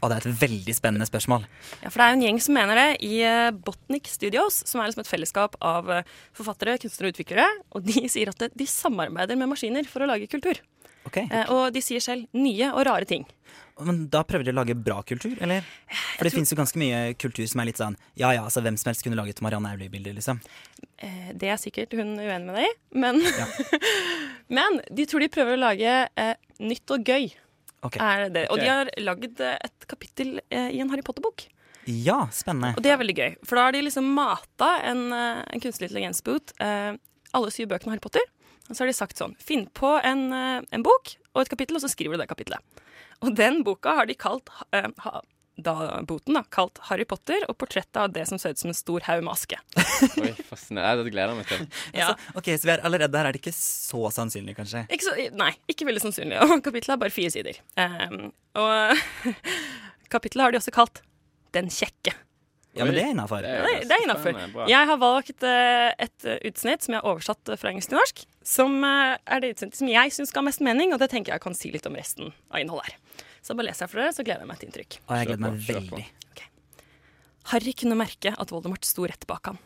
Og 0.02 0.12
det 0.12 0.18
er 0.18 0.28
et 0.28 0.42
veldig 0.44 0.74
spennende 0.76 1.08
spørsmål. 1.08 1.48
Ja, 1.80 1.88
for 1.88 1.96
det 1.96 2.04
er 2.04 2.12
jo 2.12 2.20
en 2.20 2.28
gjeng 2.28 2.44
som 2.44 2.60
mener 2.60 2.78
det 2.78 2.88
i 3.08 3.22
eh, 3.24 3.50
Botnik 3.56 4.12
Studios, 4.12 4.60
som 4.68 4.82
er 4.82 4.92
liksom 4.92 5.06
et 5.06 5.14
fellesskap 5.16 5.56
av 5.64 5.88
eh, 5.96 6.16
forfattere, 6.36 6.76
kunstnere 6.84 7.08
og 7.08 7.16
utviklere. 7.16 7.48
Og 7.72 7.88
de 7.88 8.04
sier 8.12 8.36
at 8.36 8.50
de 8.52 8.68
samarbeider 8.68 9.40
med 9.40 9.48
maskiner 9.56 9.88
for 9.88 10.04
å 10.04 10.12
lage 10.12 10.28
kultur. 10.28 10.60
Ok, 11.08 11.18
Eh, 11.28 11.50
og 11.54 11.72
de 11.74 11.82
sier 11.84 12.02
selv 12.04 12.28
nye 12.36 12.70
og 12.72 12.84
rare 12.88 13.08
ting. 13.08 13.26
Men 13.78 14.00
da 14.10 14.24
prøver 14.26 14.48
de 14.48 14.50
å 14.50 14.56
lage 14.58 14.74
bra 14.74 14.98
kultur, 15.06 15.36
eller? 15.44 15.66
For 16.16 16.26
det 16.26 16.32
finnes 16.34 16.50
jo 16.50 16.58
ganske 16.58 16.80
mye 16.80 17.14
kultur 17.14 17.46
som 17.46 17.60
er 17.62 17.68
litt 17.68 17.78
sånn 17.78 17.94
Ja 18.18 18.32
ja, 18.34 18.42
altså 18.48 18.62
hvem 18.64 18.74
som 18.80 18.90
helst 18.90 19.04
kunne 19.06 19.18
laget 19.18 19.38
Marianne 19.44 19.70
Aulie-bilder, 19.70 20.16
liksom. 20.16 20.40
Eh, 20.98 21.28
det 21.38 21.52
er 21.52 21.60
sikkert 21.62 21.94
hun 21.94 22.16
uenig 22.18 22.48
med 22.48 22.58
deg 22.58 22.66
i, 22.66 22.72
men, 23.04 23.20
men 24.58 24.80
de 24.90 25.06
tror 25.06 25.22
de 25.22 25.30
prøver 25.30 25.54
å 25.54 25.62
lage 25.62 25.94
eh, 26.08 26.34
nytt 26.58 26.94
og 26.96 27.06
gøy. 27.06 27.30
Okay. 27.86 28.02
Er 28.02 28.26
det. 28.34 28.48
Og 28.50 28.58
de 28.58 28.66
har 28.66 28.90
lagd 28.98 29.38
eh, 29.44 29.54
et 29.62 29.86
kapittel 29.90 30.40
eh, 30.50 30.72
i 30.74 30.82
en 30.82 30.90
Harry 30.90 31.04
Potter-bok. 31.06 31.46
Ja, 31.88 32.24
spennende. 32.34 32.74
Og 32.76 32.82
det 32.84 32.90
er 32.92 32.98
veldig 33.00 33.14
gøy, 33.16 33.36
for 33.46 33.56
da 33.56 33.68
har 33.68 33.76
de 33.76 33.84
liksom 33.86 34.10
mata 34.16 34.74
en, 34.90 35.06
en 35.14 35.62
kunstig 35.62 35.86
intelligens-boot 35.86 36.52
eh, 36.60 36.98
alle 37.36 37.52
syv 37.54 37.70
bøkene 37.70 37.92
av 37.92 37.96
Harry 37.96 38.02
Potter. 38.04 38.26
Og 38.68 38.76
så 38.76 38.84
har 38.84 38.90
de 38.90 38.96
sagt 38.96 39.20
sånn 39.20 39.34
Finn 39.40 39.66
på 39.76 39.94
en, 40.04 40.28
eh, 40.32 40.60
en 40.76 40.84
bok 40.84 41.16
og 41.34 41.42
et 41.42 41.50
kapittel, 41.52 41.78
og 41.78 41.84
så 41.84 41.90
skriver 41.92 42.16
du 42.16 42.22
det 42.22 42.30
kapittelet. 42.30 42.84
Og 43.24 43.34
den 43.36 43.62
boka 43.66 43.96
har 43.98 44.06
de 44.06 44.14
kalt 44.18 44.50
uh, 44.74 44.88
ha, 45.02 45.20
da, 45.58 45.74
boten 46.06 46.36
da, 46.38 46.44
kalt 46.54 46.78
Harry 46.86 47.04
Potter 47.08 47.42
og 47.50 47.56
portrettet 47.58 47.98
av 47.98 48.12
det 48.14 48.24
som 48.30 48.38
ser 48.38 48.54
ut 48.54 48.60
som 48.60 48.70
en 48.70 48.78
stor 48.78 49.02
haug 49.08 49.24
med 49.26 49.32
aske. 49.32 49.58
Oi, 50.22 50.30
fascinerende. 50.46 51.06
Det 51.06 51.14
gleder 51.14 51.34
jeg 51.34 51.40
meg 51.40 51.50
til. 51.50 51.64
Ja. 51.98 52.12
Altså, 52.12 52.38
ok, 52.38 52.52
Så 52.54 52.68
vi 52.68 52.74
er 52.76 52.84
allerede 52.86 53.10
der 53.14 53.28
er 53.28 53.34
det 53.34 53.42
ikke 53.42 53.54
så 53.56 54.12
sannsynlig, 54.14 54.54
kanskje? 54.58 54.84
Ikke 54.86 55.08
så, 55.08 55.16
nei, 55.38 55.50
ikke 55.70 55.88
veldig 55.88 56.04
sannsynlig. 56.06 56.38
Og 56.46 56.62
kapittelet 56.62 56.94
er 56.94 57.02
bare 57.02 57.14
fire 57.14 57.34
sider. 57.34 57.58
Um, 57.74 58.30
og 58.58 59.34
kapittelet 60.12 60.46
har 60.46 60.54
de 60.54 60.62
også 60.62 60.74
kalt 60.74 61.02
Den 61.56 61.70
kjekke. 61.72 62.14
Ja, 62.78 62.86
men 62.86 62.94
det 62.94 63.02
er 63.02 63.12
innafor. 63.12 63.44
Det, 63.44 63.72
det 63.90 63.96
er 63.96 64.04
innafor. 64.04 64.38
Jeg 64.70 64.90
har 64.90 65.00
valgt 65.02 65.46
eh, 65.46 65.88
et 66.06 66.28
eh, 66.28 66.38
utsnitt 66.48 66.86
som 66.86 66.94
jeg 66.94 67.02
har 67.02 67.10
oversatt 67.10 67.52
fra 67.58 67.72
engelsk 67.72 67.90
til 67.90 67.98
norsk, 67.98 68.22
som 68.46 68.76
eh, 68.86 69.16
er 69.18 69.42
det 69.42 69.54
utsnittet 69.56 69.80
som 69.80 69.90
jeg 69.90 70.14
syns 70.14 70.34
ga 70.34 70.44
mest 70.46 70.62
mening, 70.64 70.94
og 70.94 71.02
det 71.02 71.10
tenker 71.12 71.34
jeg 71.34 71.44
kan 71.44 71.56
si 71.58 71.72
litt 71.74 71.88
om 71.90 71.98
resten 71.98 72.30
av 72.52 72.62
innholdet 72.62 72.92
her. 72.92 73.24
Så 73.42 73.56
bare 73.58 73.70
leser 73.70 73.86
jeg 73.86 73.92
for 73.92 74.02
dere, 74.02 74.14
så 74.14 74.26
gleder 74.26 74.44
jeg 74.44 74.50
meg 74.50 74.60
til 74.60 74.70
inntrykk. 74.70 74.98
Og 75.06 75.18
jeg 75.18 75.30
gleder 75.30 75.44
meg 75.44 75.60
veldig. 75.66 76.04
Harry 77.48 77.72
kunne 77.80 77.96
merke 77.96 78.34
at 78.36 78.50
Voldemort 78.52 78.84
sto 78.84 79.06
rett 79.08 79.24
bak 79.28 79.48
ham. 79.48 79.58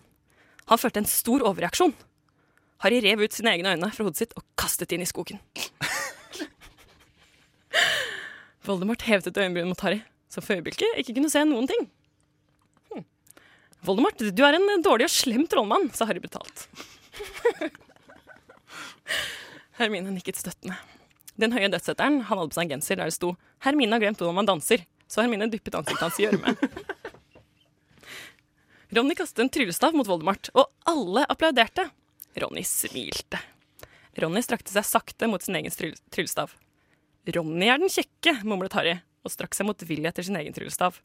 Han 0.71 0.79
følte 0.79 1.03
en 1.03 1.09
stor 1.11 1.43
overreaksjon. 1.49 1.95
Harry 2.85 3.01
rev 3.03 3.25
ut 3.25 3.35
sine 3.35 3.57
egne 3.57 3.75
øyne 3.75 3.91
fra 3.95 4.07
hodet 4.07 4.23
sitt 4.23 4.37
og 4.39 4.45
kastet 4.59 4.95
inn 4.95 5.03
i 5.03 5.09
skogen. 5.09 5.41
Voldemort 8.67 9.03
hevet 9.09 9.27
et 9.27 9.41
øyenbryn 9.43 9.71
mot 9.71 9.83
Harry, 9.83 10.01
som 10.31 10.45
for 10.45 10.55
øyeblikket 10.55 11.01
ikke 11.03 11.17
kunne 11.19 11.33
se 11.33 11.43
noen 11.47 11.67
ting. 11.71 11.83
Voldemort, 13.83 14.19
du 14.19 14.43
er 14.47 14.57
en 14.59 14.83
dårlig 14.85 15.09
og 15.09 15.15
slem 15.15 15.47
trollmann, 15.51 15.89
sa 15.95 16.07
Harry 16.07 16.23
brutalt. 16.23 16.69
Hermine 19.81 20.13
nikket 20.15 20.39
støttende. 20.39 20.77
Den 21.41 21.55
høye 21.55 21.71
dødsetteren 21.73 22.21
han 22.29 22.39
hadde 22.39 22.53
på 22.53 22.59
seg 22.59 22.67
en 22.67 22.75
genser 22.77 23.01
der 23.01 23.09
det 23.09 23.17
sto 23.17 23.33
'Hermine 23.65 23.97
har 23.97 24.03
glemt 24.03 24.21
hvordan 24.21 24.37
man 24.37 24.49
danser', 24.49 24.85
så 25.09 25.25
Hermine 25.25 25.49
dyppet 25.51 25.75
ansiktet 25.75 26.05
hans 26.05 26.21
i 26.21 26.27
gjørme. 26.27 26.55
Ronny 28.93 29.17
kastet 29.17 29.41
en 29.41 29.49
tryllestav 29.49 29.97
mot 29.97 30.07
Voldemort, 30.07 30.51
og 30.53 30.69
alle 30.85 31.25
applauderte. 31.33 31.89
Ronny 32.37 32.63
smilte. 32.69 33.41
Ronny 34.21 34.43
strakte 34.45 34.73
seg 34.75 34.85
sakte 34.85 35.29
mot 35.31 35.43
sin 35.43 35.57
egen 35.57 35.73
tryll 35.73 35.97
tryllestav. 36.13 36.53
Ronny 37.33 37.71
er 37.73 37.81
den 37.81 37.93
kjekke, 37.93 38.45
mumlet 38.45 38.77
Harry, 38.77 38.99
og 39.25 39.33
strakk 39.33 39.57
seg 39.57 39.67
motvillig 39.67 40.11
etter 40.11 40.27
sin 40.27 40.37
egen 40.37 40.53
tryllestav. 40.53 41.01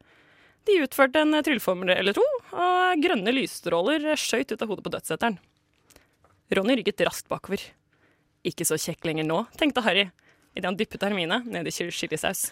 De 0.68 0.80
utførte 0.84 1.22
en 1.24 1.38
trylleformel 1.40 1.94
eller 1.96 2.16
to, 2.18 2.24
og 2.52 3.04
grønne 3.04 3.32
lysstråler 3.32 4.10
skjøt 4.20 4.52
ut 4.52 4.64
av 4.64 4.72
hodet 4.72 4.84
på 4.86 4.94
dødsetteren. 4.98 5.38
Ronny 6.58 6.78
rygget 6.80 7.04
raskt 7.08 7.30
bakover. 7.32 7.62
Ikke 8.48 8.68
så 8.68 8.78
kjekk 8.80 9.08
lenger 9.08 9.28
nå, 9.28 9.42
tenkte 9.60 9.84
Harry, 9.86 10.08
idet 10.56 10.68
han 10.68 10.78
dyppet 10.80 11.04
Hermine 11.08 11.42
ned 11.48 11.68
i 11.68 11.74
chilisaus. 11.76 12.50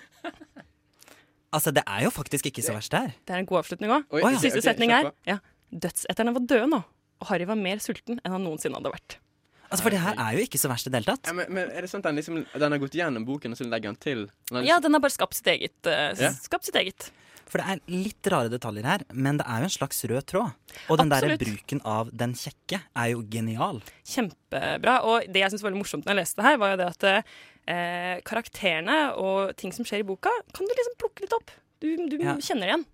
Altså, 1.56 1.72
det 1.72 1.86
er 1.88 2.04
jo 2.04 2.12
faktisk 2.12 2.50
ikke 2.50 2.64
så 2.66 2.74
verst 2.76 2.92
der. 2.92 3.14
Det 3.24 3.36
er 3.36 3.44
en 3.44 3.48
god 3.48 3.62
avslutning 3.62 3.92
òg. 3.96 4.08
Oh, 4.12 4.20
ja. 4.20 4.34
Siste 4.36 4.60
okay, 4.60 4.66
setning 4.66 4.92
er 4.92 5.12
ja, 5.28 5.38
dødseterne 5.72 6.34
var 6.36 6.44
døde 6.44 6.72
nå, 6.72 6.82
og 7.22 7.30
Harry 7.30 7.48
var 7.48 7.60
mer 7.60 7.80
sulten 7.84 8.20
enn 8.20 8.36
han 8.36 8.44
noensinne 8.44 8.76
hadde 8.80 8.92
vært. 8.92 9.20
Altså, 9.66 9.86
For 9.86 9.96
det 9.96 10.02
her 10.04 10.20
er 10.22 10.36
jo 10.38 10.44
ikke 10.46 10.60
så 10.62 10.70
verst 10.70 10.88
i 10.88 10.92
det 10.92 11.00
hele 11.00 11.16
tatt. 11.16 11.30
Ja, 11.32 11.36
men, 11.38 11.48
men 11.56 11.72
er 11.74 11.86
det 11.86 11.90
sånn 11.90 12.04
at 12.04 12.10
den, 12.10 12.20
liksom, 12.20 12.42
den 12.46 12.76
har 12.76 12.82
gått 12.82 12.98
gjennom 13.00 13.24
boken, 13.28 13.56
og 13.56 13.60
så 13.60 13.66
legger 13.68 13.92
han 13.92 13.98
til? 13.98 14.26
Den 14.28 14.60
liksom... 14.60 14.68
Ja, 14.68 14.78
den 14.84 14.96
har 14.96 15.02
bare 15.04 15.16
skapt 15.16 15.38
sitt 15.38 15.48
eget. 15.52 15.76
Uh, 15.88 16.28
skapt 16.44 16.68
sitt 16.68 16.78
eget. 16.80 17.08
For 17.46 17.62
det 17.62 17.66
er 17.76 17.82
litt 17.94 18.28
rare 18.34 18.50
detaljer 18.50 18.88
her, 18.90 19.04
men 19.14 19.38
det 19.38 19.46
er 19.46 19.62
jo 19.62 19.68
en 19.68 19.74
slags 19.76 20.00
rød 20.10 20.26
tråd. 20.32 20.56
Og 20.90 20.98
den 20.98 21.12
der 21.14 21.28
bruken 21.38 21.82
av 21.86 22.10
den 22.12 22.34
kjekke 22.34 22.80
er 22.98 23.12
jo 23.14 23.22
genial. 23.32 23.84
Kjempebra. 24.10 24.96
Og 25.06 25.28
det 25.30 25.44
jeg 25.44 25.54
syns 25.54 25.62
var 25.64 25.70
veldig 25.70 25.84
morsomt 25.84 26.08
når 26.08 26.16
jeg 26.16 26.22
leste 26.24 26.42
det 26.42 26.48
her, 26.50 26.58
var 26.64 26.74
jo 26.74 26.80
det 26.82 26.88
at 26.90 27.06
eh, 27.12 28.16
karakterene 28.26 28.98
og 29.22 29.54
ting 29.62 29.72
som 29.76 29.86
skjer 29.86 30.02
i 30.02 30.08
boka, 30.10 30.34
kan 30.58 30.66
du 30.66 30.74
liksom 30.74 30.98
plukke 31.04 31.26
litt 31.28 31.38
opp. 31.38 31.54
Du, 31.84 31.90
du 32.10 32.18
Ja. 32.24 32.34
kjenner 32.42 32.66
det 32.66 32.72
igjen. 32.74 32.86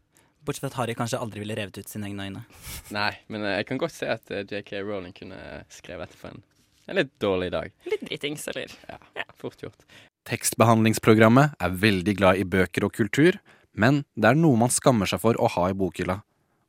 Bortsett 0.43 0.63
fra 0.65 0.72
at 0.74 0.77
Harry 0.81 0.96
kanskje 0.98 1.20
aldri 1.22 1.43
ville 1.43 1.55
revet 1.55 1.77
ut 1.77 1.88
sine 1.88 2.08
egne 2.10 2.27
øyne. 2.27 2.43
Nei, 2.98 3.12
men 3.31 3.43
eh, 3.46 3.60
jeg 3.62 3.67
kan 3.72 3.77
godt 3.81 3.96
se 3.96 4.10
at 4.10 4.31
eh, 4.36 4.43
JK 4.50 4.81
Rowling 4.84 5.13
kunne 5.15 5.39
skrevet 5.72 6.10
dette 6.10 6.20
for 6.20 6.34
en, 6.36 6.43
en 6.91 6.98
litt 7.00 7.12
dårlig 7.24 7.51
dag. 7.55 7.72
Litt 7.88 8.03
dritings, 8.10 8.48
eller 8.51 8.74
Ja, 8.89 9.00
fort 9.39 9.62
gjort. 9.63 9.86
Tekstbehandlingsprogrammet 10.29 11.55
er 11.62 11.72
veldig 11.81 12.13
glad 12.20 12.38
i 12.41 12.43
bøker 12.46 12.86
og 12.86 12.93
kultur, 12.93 13.38
men 13.73 14.03
det 14.15 14.31
er 14.31 14.39
noe 14.39 14.59
man 14.59 14.73
skammer 14.73 15.09
seg 15.09 15.21
for 15.23 15.37
å 15.39 15.49
ha 15.55 15.69
i 15.71 15.77
bokhylla. 15.77 16.19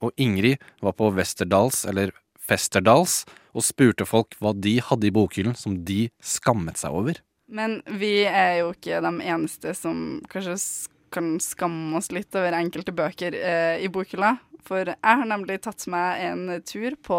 Og 0.03 0.15
Ingrid 0.21 0.63
var 0.83 0.97
på 0.99 1.11
Westerdals, 1.15 1.85
eller 1.89 2.13
Festerdals, 2.43 3.23
og 3.53 3.65
spurte 3.67 4.07
folk 4.09 4.35
hva 4.41 4.55
de 4.57 4.79
hadde 4.83 5.09
i 5.09 5.15
bokhyllen 5.15 5.55
som 5.59 5.77
de 5.87 6.07
skammet 6.25 6.81
seg 6.81 6.95
over. 6.97 7.21
Men 7.53 7.81
vi 8.01 8.23
er 8.25 8.63
jo 8.63 8.73
ikke 8.73 9.03
de 9.05 9.13
eneste 9.29 9.75
som 9.77 10.23
kanskje 10.33 10.57
kan 11.13 11.35
skamme 11.45 11.99
oss 11.99 12.09
litt 12.15 12.33
over 12.39 12.57
enkelte 12.57 12.95
bøker 12.97 13.37
eh, 13.37 13.83
i 13.85 13.91
bokhylla. 13.93 14.39
For 14.65 14.95
jeg 14.95 15.19
har 15.21 15.29
nemlig 15.29 15.61
tatt 15.65 15.85
meg 15.93 16.23
en 16.25 16.47
tur 16.65 16.97
på 17.05 17.19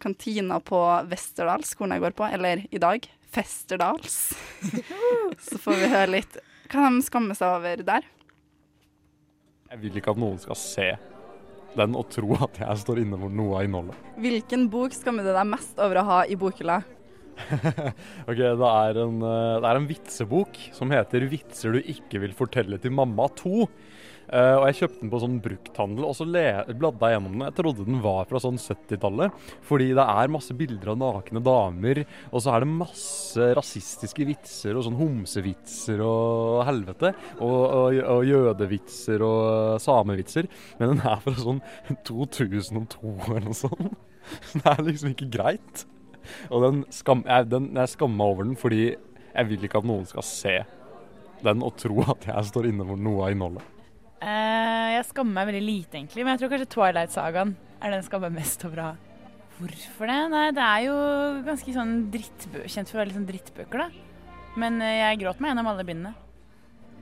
kantina 0.00 0.58
på 0.64 0.80
Westerdals, 1.08 1.72
skolen 1.74 1.96
jeg 1.96 2.04
går 2.04 2.16
på, 2.18 2.28
eller 2.28 2.66
i 2.68 2.82
dag 2.82 3.06
Festerdals. 3.30 4.34
Så 5.46 5.60
får 5.62 5.78
vi 5.78 5.90
høre 5.92 6.14
litt 6.18 6.40
hva 6.70 6.86
de 6.86 7.02
skammer 7.06 7.38
seg 7.38 7.56
over 7.60 7.84
der. 7.86 8.06
Jeg 9.70 9.84
vil 9.84 9.98
ikke 10.00 10.10
at 10.10 10.18
noen 10.18 10.38
skal 10.42 10.56
se 10.58 10.84
den 11.78 11.92
og 11.94 12.08
tro 12.10 12.34
at 12.42 12.56
jeg 12.58 12.78
står 12.80 13.04
inne 13.04 13.18
for 13.20 13.30
noe 13.30 13.60
av 13.60 13.68
innholdet. 13.68 13.98
Hvilken 14.18 14.64
bok 14.72 14.96
skammer 14.96 15.22
du 15.22 15.30
deg 15.30 15.46
mest 15.46 15.78
over 15.78 16.00
å 16.00 16.06
ha 16.08 16.16
i 16.26 16.38
bokhylla? 16.38 16.80
Ok, 18.30 18.40
det 18.40 18.70
er, 18.70 18.98
en, 19.04 19.20
eh, 19.22 19.60
det 19.62 19.68
er 19.70 19.78
en 19.78 19.86
vitsebok 19.86 20.58
som 20.74 20.90
heter 20.90 21.28
'Vitser 21.30 21.78
du 21.78 21.86
ikke 21.94 22.18
vil 22.24 22.34
fortelle 22.34 22.80
til 22.82 22.90
mamma 22.98 23.28
2'. 23.38 23.68
Eh, 24.30 24.56
og 24.60 24.66
Jeg 24.68 24.76
kjøpte 24.78 25.02
den 25.02 25.10
på 25.10 25.20
sånn 25.22 25.38
brukthandel, 25.42 26.06
og 26.06 26.14
så 26.14 26.26
bladde 26.28 27.08
jeg 27.08 27.16
gjennom 27.16 27.32
den. 27.34 27.44
Jeg 27.48 27.56
trodde 27.58 27.86
den 27.86 28.02
var 28.04 28.28
fra 28.30 28.40
sånn 28.42 28.60
70-tallet, 28.62 29.34
fordi 29.66 29.88
det 29.98 30.06
er 30.06 30.34
masse 30.34 30.54
bilder 30.56 30.92
av 30.92 31.00
nakne 31.00 31.42
damer, 31.42 32.02
og 32.30 32.44
så 32.44 32.54
er 32.54 32.64
det 32.64 32.70
masse 32.70 33.48
rasistiske 33.58 34.26
vitser 34.28 34.78
og 34.78 34.86
sånn 34.86 34.98
homsevitser 35.00 36.02
og 36.06 36.62
helvete, 36.68 37.12
og, 37.40 37.58
og, 37.66 37.98
og 38.14 38.28
jødevitser 38.28 39.26
og 39.26 39.80
samevitser, 39.82 40.50
men 40.78 40.94
den 40.94 41.02
er 41.10 41.24
fra 41.24 41.34
sånn 41.38 41.62
2002 42.06 43.16
eller 43.26 43.48
noe 43.48 43.58
sånt. 43.58 43.98
Det 44.54 44.62
er 44.68 44.82
liksom 44.84 45.14
ikke 45.14 45.30
greit. 45.32 45.84
Og 46.52 46.62
den 46.62 46.82
skam, 46.94 47.24
jeg, 47.26 47.48
den, 47.50 47.70
jeg 47.74 47.90
skammer 47.96 48.30
over 48.30 48.46
den 48.46 48.54
fordi 48.60 48.92
jeg 48.92 49.48
vil 49.48 49.66
ikke 49.66 49.80
at 49.80 49.88
noen 49.88 50.06
skal 50.06 50.26
se 50.26 50.56
den 51.42 51.64
og 51.64 51.74
tro 51.80 52.04
at 52.04 52.28
jeg 52.28 52.48
står 52.50 52.68
inne 52.70 52.86
for 52.86 53.00
noe 53.00 53.26
av 53.26 53.34
innholdet. 53.34 53.79
Eh, 54.20 54.88
jeg 54.96 55.06
skammer 55.08 55.38
meg 55.38 55.48
veldig 55.48 55.62
lite, 55.64 55.96
egentlig. 55.96 56.24
Men 56.24 56.34
jeg 56.34 56.42
tror 56.42 56.52
kanskje 56.52 56.72
Twilight-sagaen 56.74 57.54
er 57.80 57.88
den 57.88 58.00
jeg 58.02 58.08
skammer 58.10 58.28
meg 58.28 58.42
mest 58.42 58.64
over 58.68 58.80
å 58.82 58.88
ha. 58.90 58.96
Hvorfor 59.60 60.08
det? 60.08 60.18
Nei, 60.32 60.46
det 60.56 60.64
er 60.64 60.82
jo 60.86 60.96
ganske 61.44 61.72
sånn 61.74 61.94
drittbø 62.12 62.64
kjent 62.64 62.88
for 62.88 62.96
å 62.96 63.00
være 63.00 63.10
litt 63.10 63.18
sånn 63.18 63.28
drittbøker, 63.28 63.84
da. 63.84 63.88
Men 64.60 64.80
eh, 64.84 64.98
jeg 65.00 65.22
gråt 65.22 65.40
meg 65.40 65.52
gjennom 65.52 65.70
alle 65.72 65.86
bindene. 65.88 66.12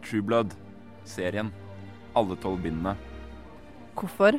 True 0.07 0.23
Blood-serien. 0.27 1.51
Alle 2.19 2.39
tolv 2.43 2.63
bindene. 2.63 2.95
Hvorfor? 3.99 4.39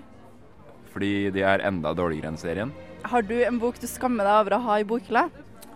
Fordi 0.93 1.11
de 1.35 1.43
er 1.45 1.63
enda 1.67 1.91
dårligere 1.95 2.31
enn 2.31 2.39
serien. 2.39 2.71
Har 3.07 3.23
du 3.27 3.35
en 3.43 3.59
bok 3.59 3.79
du 3.79 3.87
skammer 3.87 4.27
deg 4.27 4.39
over 4.41 4.55
å 4.55 4.63
ha 4.67 4.79
i 4.79 4.87
bokhylla? 4.87 5.27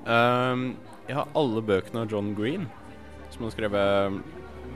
Um, 0.04 0.74
jeg 1.08 1.20
har 1.20 1.36
alle 1.40 1.64
bøkene 1.64 2.04
av 2.04 2.12
John 2.12 2.34
Green, 2.36 2.66
som 3.32 3.46
har 3.46 3.54
skrevet 3.56 4.10
um, 4.12 4.24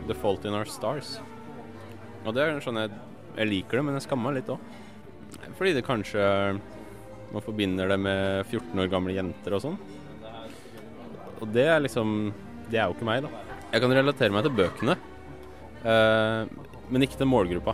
The 0.08 0.16
Fault 0.16 0.48
in 0.48 0.56
Our 0.56 0.68
Stars. 0.72 1.18
Og 2.26 2.34
det 2.36 2.44
er 2.44 2.60
sånn 2.64 2.80
jeg, 2.82 2.92
jeg 3.38 3.50
liker 3.52 3.80
det, 3.80 3.86
men 3.88 3.98
jeg 3.98 4.08
skammer 4.08 4.32
meg 4.32 4.42
litt 4.42 4.52
òg. 4.54 4.60
Fordi 5.58 5.74
det 5.76 5.86
kanskje 5.86 6.24
Man 7.28 7.44
forbinder 7.44 7.90
det 7.92 7.98
med 8.00 8.46
14 8.48 8.80
år 8.80 8.88
gamle 8.88 9.12
jenter 9.12 9.58
og 9.58 9.64
sånn. 9.66 9.74
Og 11.42 11.50
det 11.52 11.66
er 11.68 11.82
liksom 11.84 12.32
Det 12.72 12.80
er 12.80 12.88
jo 12.88 12.96
ikke 12.96 13.08
meg, 13.10 13.26
da. 13.26 13.44
Jeg 13.74 13.84
kan 13.84 13.92
relatere 13.92 14.32
meg 14.32 14.46
til 14.46 14.56
bøkene, 14.56 14.96
eh, 15.84 16.48
men 16.88 17.04
ikke 17.04 17.20
til 17.20 17.28
målgruppa. 17.28 17.74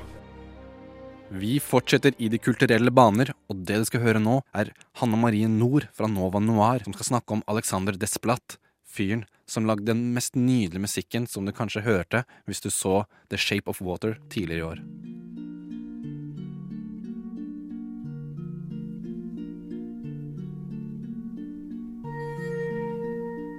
Vi 1.33 1.59
fortsetter 1.61 2.13
i 2.21 2.29
de 2.29 2.37
kulturelle 2.41 2.91
baner, 2.93 3.31
og 3.49 3.61
det 3.65 3.79
du 3.81 3.85
skal 3.89 4.01
høre 4.01 4.21
nå, 4.21 4.39
er 4.53 4.69
Hanne 5.01 5.17
Marie 5.17 5.49
Nord 5.49 5.87
fra 5.93 6.09
Nova 6.09 6.41
Noir, 6.41 6.83
som 6.85 6.93
skal 6.93 7.09
snakke 7.11 7.37
om 7.37 7.43
Alexander 7.49 7.97
Desplat, 7.97 8.57
fyren 8.93 9.25
som 9.49 9.65
lagde 9.67 9.89
den 9.89 10.13
mest 10.13 10.35
nydelige 10.35 10.85
musikken 10.85 11.27
som 11.27 11.45
du 11.45 11.53
kanskje 11.55 11.85
hørte 11.85 12.23
hvis 12.47 12.61
du 12.63 12.69
så 12.69 13.03
The 13.29 13.37
Shape 13.37 13.69
of 13.69 13.81
Water 13.81 14.19
tidligere 14.29 14.59
i 14.59 14.69
år. 14.71 14.83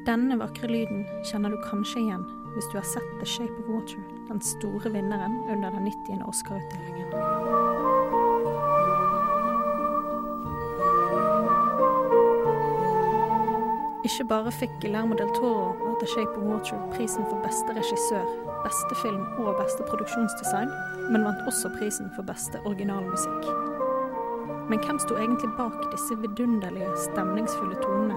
Denne 0.05 0.37
vakre 0.39 0.69
lyden 0.69 1.07
kjenner 1.27 1.55
du 1.55 1.61
kanskje 1.65 2.03
igjen 2.05 2.25
hvis 2.55 2.71
du 2.71 2.79
har 2.79 2.87
sett 2.87 3.15
The 3.19 3.27
Shape 3.27 3.57
of 3.65 3.71
Water, 3.73 4.03
den 4.29 4.43
store 4.55 4.93
vinneren 4.95 5.41
under 5.51 5.75
den 5.75 5.89
90. 5.91 6.23
Oscar-utdelingen. 6.29 7.64
Ikke 14.05 14.25
bare 14.29 14.51
fikk 14.53 14.73
Guillermo 14.81 15.17
del 15.17 15.31
Toro 15.33 15.71
og 15.89 15.95
The 16.01 16.07
Shape 16.07 16.37
of 16.37 16.45
Water 16.45 16.81
prisen 16.93 17.25
for 17.31 17.41
beste 17.41 17.73
regissør, 17.73 18.27
beste 18.65 18.95
film 19.01 19.23
og 19.41 19.57
beste 19.57 19.87
produksjonsdesign, 19.89 20.69
men 21.13 21.25
vant 21.25 21.41
også 21.49 21.71
prisen 21.79 22.11
for 22.17 22.23
beste 22.29 22.61
originalmusikk. 22.69 23.49
Men 24.69 24.85
hvem 24.85 24.99
sto 25.01 25.17
egentlig 25.17 25.49
bak 25.57 25.79
disse 25.93 26.19
vidunderlige, 26.21 26.91
stemningsfulle 27.07 27.81
tonene? 27.81 28.17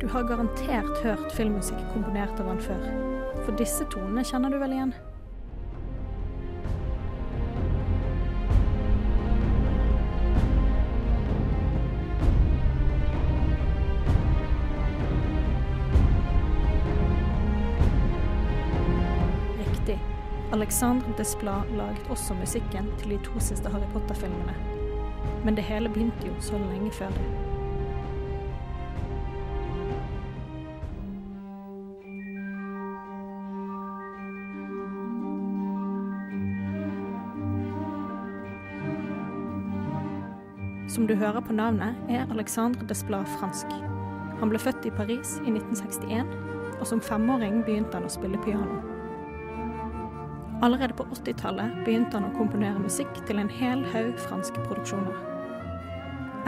Du 0.00 0.08
har 0.08 0.28
garantert 0.28 1.04
hørt 1.04 1.32
filmmusikk 1.32 1.80
komponert 1.96 2.40
av 2.40 2.52
han 2.52 2.60
før. 2.60 3.11
For 3.42 3.56
disse 3.58 3.82
tonene 3.90 4.22
kjenner 4.22 4.52
du 4.54 4.58
vel 4.60 4.72
igjen? 4.76 4.92
Riktig. 19.58 19.98
Alexandre 20.52 21.16
Desplat 21.18 21.72
laget 21.74 22.10
også 22.14 22.38
musikken 22.38 22.92
til 23.00 23.16
de 23.16 23.24
to 23.26 23.42
siste 23.42 23.68
Harry 23.74 23.90
Potter-filmene. 23.92 24.54
Men 25.42 25.58
det 25.58 25.66
hele 25.66 25.90
begynte 25.90 26.30
jo 26.30 26.38
så 26.38 26.62
lenge 26.70 26.94
før 26.94 27.10
det. 27.18 27.51
Som 40.92 41.06
du 41.06 41.14
hører 41.14 41.40
på 41.40 41.54
navnet, 41.56 41.96
er 42.12 42.26
Alexandre 42.30 42.84
Desplat 42.84 43.28
fransk. 43.38 43.70
Han 44.40 44.50
ble 44.52 44.58
født 44.60 44.84
i 44.84 44.90
Paris 44.92 45.38
i 45.40 45.48
1961, 45.48 46.28
og 46.74 46.82
som 46.90 47.00
femåring 47.00 47.62
begynte 47.64 47.96
han 47.96 48.04
å 48.04 48.10
spille 48.12 48.40
piano. 48.44 48.76
Allerede 50.60 50.92
på 50.98 51.06
80-tallet 51.16 51.78
begynte 51.86 52.18
han 52.18 52.28
å 52.28 52.34
komponere 52.36 52.82
musikk 52.82 53.22
til 53.24 53.40
en 53.40 53.48
hel 53.48 53.86
haug 53.94 54.20
franske 54.26 54.66
produksjoner. 54.66 55.16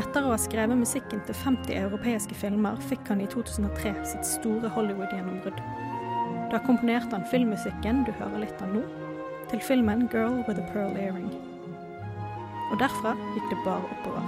Etter 0.03 0.21
å 0.21 0.35
ha 0.35 0.37
skrevet 0.43 0.77
musikken 0.77 1.25
til 1.25 1.41
50 1.41 1.81
europeiske 1.87 2.37
filmer, 2.37 2.77
fikk 2.91 3.09
han 3.15 3.25
i 3.25 3.31
2003 3.33 3.95
sitt 4.13 4.29
store 4.29 4.75
Hollywood-gjennombrudd. 4.77 5.65
Da 6.53 6.61
komponerte 6.69 7.17
han 7.17 7.25
filmmusikken 7.33 8.05
du 8.05 8.13
hører 8.21 8.45
litt 8.45 8.61
av 8.61 8.77
nå, 8.77 8.85
til 9.49 9.65
filmen 9.73 10.05
'Girl 10.13 10.45
with 10.45 10.61
a 10.61 10.69
Pearl 10.75 11.01
Earring'. 11.01 11.44
Og 12.75 12.81
derfra 12.81 13.13
gikk 13.35 13.51
det 13.51 13.59
bare 13.65 13.83
oppover. 13.95 14.23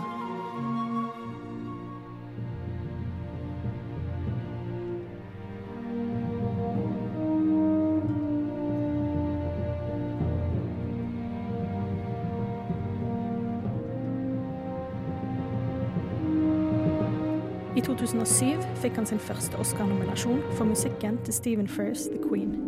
I 17.77 17.81
2007 17.81 18.63
fikk 18.77 18.95
han 18.95 19.07
sin 19.07 19.19
første 19.19 19.59
Oscar-nominasjon 19.59 20.39
for 20.53 20.65
musikken 20.65 21.19
til 21.25 21.35
Stephen 21.35 21.69
Frears 21.69 22.07
The 22.07 22.23
Queen. 22.29 22.66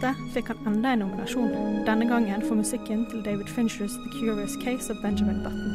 2008 0.00 0.32
fikk 0.32 0.48
han 0.48 0.58
enda 0.66 0.92
en 0.92 0.98
nominasjon, 0.98 1.50
denne 1.86 2.06
gangen 2.08 2.42
for 2.42 2.54
musikken 2.54 3.06
til 3.10 3.24
David 3.24 3.46
Finchers 3.46 3.92
The 3.92 4.10
Curious 4.18 4.54
Case 4.64 4.92
of 4.92 4.98
Benjamin 5.02 5.42
Button. 5.42 5.74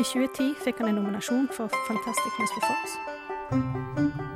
I 0.00 0.04
2010 0.04 0.54
fikk 0.64 0.78
han 0.78 0.88
en 0.88 0.94
nominasjon 0.94 1.48
for 1.52 1.70
Fantastic 1.88 2.32
Mr. 2.38 2.60
Fox. 2.66 4.27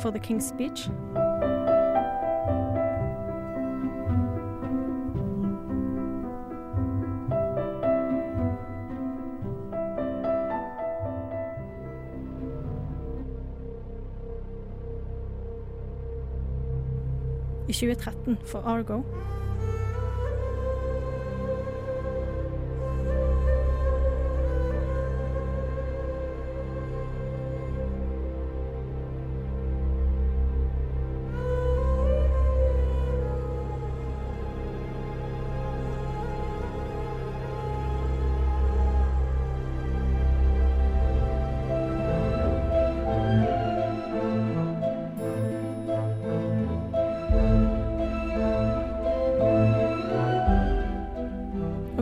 For 0.00 0.10
The 0.10 0.18
King's 0.18 0.48
Speech. 0.48 0.88
I 17.68 17.72
2013 17.72 18.38
for 18.44 18.60
Argo. 18.62 19.04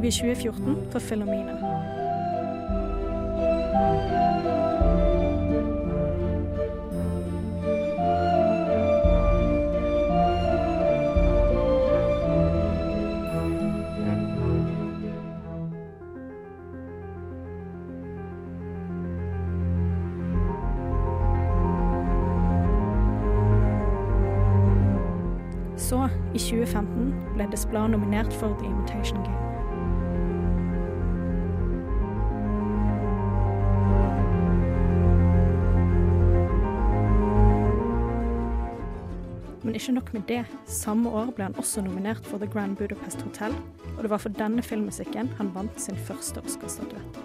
I 0.09 0.11
2014 0.11 0.77
for 0.91 0.99
Filomena. 0.99 1.53
Så, 25.77 26.09
i 26.35 26.39
2015, 26.39 27.15
ble 27.35 27.47
Desplat 27.51 27.91
nominert 27.91 28.33
for 28.33 28.49
The 28.49 28.67
Imitation 28.67 29.25
Game. 29.25 29.49
Men 39.69 39.75
ikke 39.75 39.93
nok 39.93 40.15
med 40.15 40.23
det. 40.29 40.45
Samme 40.65 41.11
år 41.11 41.29
ble 41.37 41.45
han 41.45 41.57
også 41.61 41.83
nominert 41.85 42.27
for 42.27 42.39
The 42.39 42.47
Grand 42.53 42.77
Budapest 42.77 43.21
Hotel, 43.21 43.53
og 43.97 44.03
det 44.03 44.11
var 44.11 44.17
for 44.17 44.33
denne 44.33 44.63
filmmusikken 44.63 45.29
han 45.37 45.51
vant 45.55 45.81
sin 45.81 45.97
første 45.97 46.41
Oscar-statuett. 46.41 47.19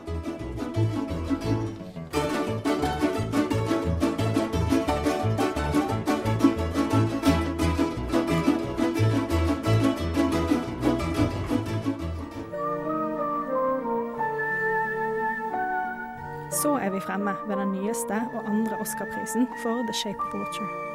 Så 16.52 16.76
er 16.76 16.92
vi 16.92 17.00
fremme 17.00 17.36
ved 17.48 17.56
den 17.56 17.72
nyeste 17.72 18.20
og 18.34 18.50
andre 18.50 18.76
Oscar-prisen 18.84 19.48
for 19.64 19.88
The 19.88 19.94
Shape 19.94 20.20
of 20.20 20.34
Water. 20.34 20.93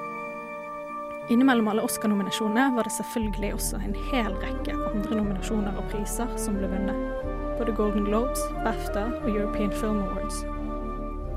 Innimellom 1.31 1.69
alle 1.69 1.83
Oscar-nominasjonene 1.83 2.77
var 2.77 2.85
det 2.89 2.93
selvfølgelig 2.95 3.51
også 3.55 3.77
en 3.85 3.97
hel 4.09 4.33
rekke 4.41 4.73
andre 4.73 5.19
nominasjoner 5.19 5.77
og 5.77 5.91
priser 5.93 6.31
som 6.41 6.57
ble 6.57 6.71
vunnet. 6.73 7.27
Både 7.59 7.75
Golden 7.77 8.07
Globes, 8.07 8.41
BAFTA 8.65 9.03
og 9.19 9.29
European 9.35 9.75
Film 9.77 10.01
Awards. 10.07 10.41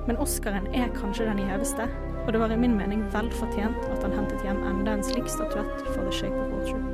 Men 0.08 0.22
Oscaren 0.24 0.70
er 0.72 0.94
kanskje 0.96 1.28
den 1.28 1.44
gjeveste, 1.44 1.90
og 2.24 2.32
det 2.32 2.40
var 2.40 2.56
i 2.56 2.62
min 2.62 2.78
mening 2.80 3.04
vel 3.12 3.28
fortjent 3.36 3.84
at 3.92 4.08
han 4.08 4.16
hentet 4.16 4.48
hjem 4.48 4.64
enda 4.70 4.96
en 4.96 5.04
slik 5.04 5.28
statuett 5.28 5.84
for 5.90 6.08
The 6.08 6.16
Shape 6.22 6.40
of 6.40 6.56
Water. 6.56 6.88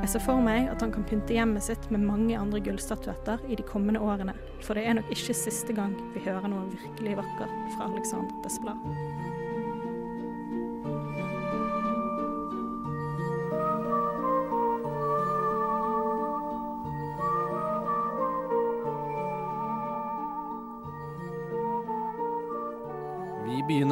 Jeg 0.00 0.14
ser 0.16 0.26
for 0.26 0.42
meg 0.42 0.66
at 0.72 0.82
han 0.82 0.90
kan 0.90 1.06
pynte 1.06 1.36
hjemmet 1.36 1.62
sitt 1.62 1.86
med 1.94 2.02
mange 2.02 2.34
andre 2.34 2.58
gullstatuetter 2.66 3.46
i 3.46 3.54
de 3.54 3.62
kommende 3.68 4.02
årene, 4.02 4.34
for 4.64 4.74
det 4.74 4.88
er 4.88 4.98
nok 4.98 5.12
ikke 5.14 5.38
siste 5.38 5.76
gang 5.76 5.94
vi 6.16 6.24
hører 6.26 6.50
noe 6.50 6.66
virkelig 6.72 7.20
vakkert 7.20 7.76
fra 7.76 7.92
Alexander 7.92 8.34
Desplat. 8.42 9.29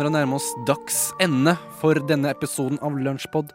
Begynner 0.09 0.25
å 0.25 0.25
nærme 0.25 0.37
oss 0.39 0.55
dags 0.65 0.99
ende 1.21 1.53
for 1.81 1.99
denne 2.09 2.31
episoden 2.33 2.79
av 2.81 2.95
Lunsjpod. 2.97 3.51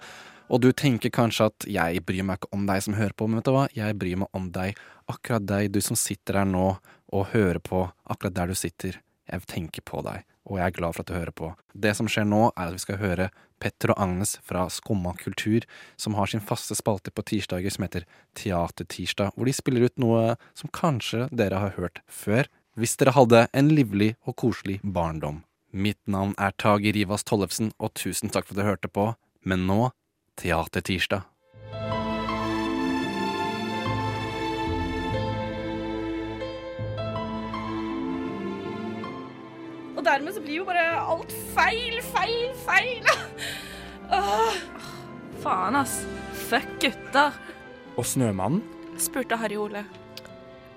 Og 0.53 0.59
du 0.61 0.69
tenker 0.71 1.09
kanskje 1.09 1.47
at 1.49 1.65
jeg 1.65 2.01
bryr 2.05 2.25
meg 2.27 2.37
ikke 2.37 2.53
om 2.53 2.65
deg 2.67 2.83
som 2.85 2.93
hører 2.93 3.13
på, 3.17 3.25
men 3.25 3.39
vet 3.39 3.47
du 3.47 3.53
hva? 3.55 3.63
Jeg 3.73 3.95
bryr 3.97 4.19
meg 4.21 4.37
om 4.37 4.51
deg. 4.53 4.77
Akkurat 5.09 5.45
deg, 5.49 5.71
du 5.73 5.79
som 5.81 5.97
sitter 5.97 6.37
her 6.37 6.45
nå 6.45 6.75
og 7.09 7.31
hører 7.31 7.57
på 7.57 7.87
akkurat 8.05 8.35
der 8.37 8.51
du 8.51 8.57
sitter. 8.59 8.99
Jeg 9.25 9.47
tenker 9.49 9.81
på 9.81 10.03
deg, 10.05 10.27
og 10.45 10.59
jeg 10.59 10.67
er 10.67 10.75
glad 10.75 10.93
for 10.93 11.01
at 11.01 11.09
du 11.09 11.15
hører 11.15 11.33
på. 11.33 11.49
Det 11.73 11.95
som 11.97 12.11
skjer 12.11 12.27
nå, 12.29 12.43
er 12.51 12.67
at 12.67 12.75
vi 12.75 12.83
skal 12.83 12.99
høre 13.01 13.29
Petter 13.63 13.95
og 13.95 14.03
Agnes 14.05 14.35
fra 14.45 14.67
Skumma 14.69 15.15
kultur, 15.17 15.65
som 15.97 16.19
har 16.19 16.29
sin 16.29 16.43
faste 16.43 16.77
spalte 16.77 17.09
på 17.09 17.25
tirsdager 17.31 17.73
som 17.73 17.87
heter 17.87 18.05
Teatertirsdag, 18.37 19.33
hvor 19.33 19.49
de 19.49 19.55
spiller 19.57 19.87
ut 19.87 19.97
noe 20.03 20.35
som 20.53 20.69
kanskje 20.69 21.31
dere 21.33 21.63
har 21.63 21.73
hørt 21.79 22.03
før, 22.05 22.51
hvis 22.77 22.93
dere 23.01 23.15
hadde 23.17 23.47
en 23.57 23.73
livlig 23.73 24.11
og 24.27 24.37
koselig 24.43 24.77
barndom. 24.83 25.41
Mitt 25.73 26.07
navn 26.07 26.35
er 26.37 26.51
Tage 26.61 26.91
Rivas 26.93 27.23
Tollefsen, 27.25 27.71
og 27.81 27.93
tusen 27.97 28.29
takk 28.29 28.45
for 28.47 28.53
at 28.53 28.61
du 28.61 28.67
hørte 28.69 28.91
på. 28.93 29.07
Men 29.43 29.65
nå 29.67 29.89
Teatertirsdag. 30.37 31.25
Og 39.97 40.01
dermed 40.05 40.33
så 40.35 40.41
blir 40.43 40.59
jo 40.61 40.65
bare 40.67 40.85
alt 41.13 41.33
feil, 41.53 41.99
feil, 42.13 42.53
feil. 42.65 43.09
Åh, 44.17 44.57
faen, 45.43 45.77
ass. 45.79 45.99
Fuck 46.49 46.69
gutter, 46.81 47.33
Og 47.97 48.05
Snømannen? 48.05 48.63
spurte 48.97 49.37
Harry 49.37 49.57
Ole. 49.57 49.83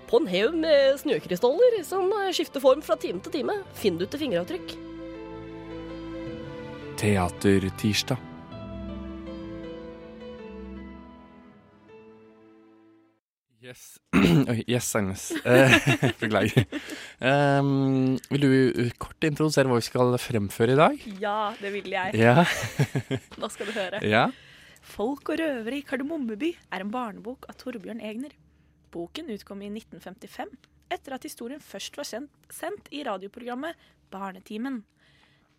På 0.07 0.21
en 0.23 0.29
haug 0.31 0.55
med 0.63 1.01
snøkrystaller 1.03 1.81
som 1.87 2.13
skifter 2.31 2.63
form 2.63 2.85
fra 2.87 2.95
time 3.01 3.19
til 3.25 3.41
time, 3.41 3.59
finner 3.75 4.05
du 4.05 4.11
til 4.13 4.23
fingeravtrykk. 4.23 4.77
Teatertirsdag. 6.97 8.23
Yes. 13.67 13.99
Oi, 14.53 14.63
yes, 14.71 14.95
Agnes. 14.95 15.33
Eh, 15.43 15.73
Beklager. 16.21 16.69
Um, 17.19 18.15
vil 18.31 18.45
du 18.45 18.53
uh, 18.79 18.93
kort 19.03 19.27
introdusere 19.27 19.67
hva 19.67 19.81
vi 19.81 19.87
skal 19.89 20.15
fremføre 20.23 20.77
i 20.77 20.79
dag? 20.79 21.07
Ja, 21.19 21.39
det 21.59 21.73
vil 21.75 21.91
jeg. 21.91 22.15
Ja. 22.15 22.45
Nå 23.43 23.51
skal 23.51 23.67
du 23.67 23.75
høre. 23.75 24.05
Ja. 24.07 24.29
Folk 24.87 25.35
og 25.35 25.43
røvere 25.43 25.81
i 25.81 25.83
Kardemommeby 25.83 26.53
er 26.71 26.85
en 26.85 26.95
barnebok 26.95 27.51
av 27.51 27.59
Torbjørn 27.59 28.05
Egner. 28.07 28.37
Boken 28.97 29.29
utkom 29.35 29.61
i 29.61 29.69
1955, 29.69 30.55
etter 30.95 31.17
at 31.17 31.27
historien 31.27 31.61
først 31.61 31.99
var 32.01 32.07
sendt, 32.09 32.89
i 32.95 33.03
radioprogrammet 33.05 33.77
Barnetimen. 34.13 34.81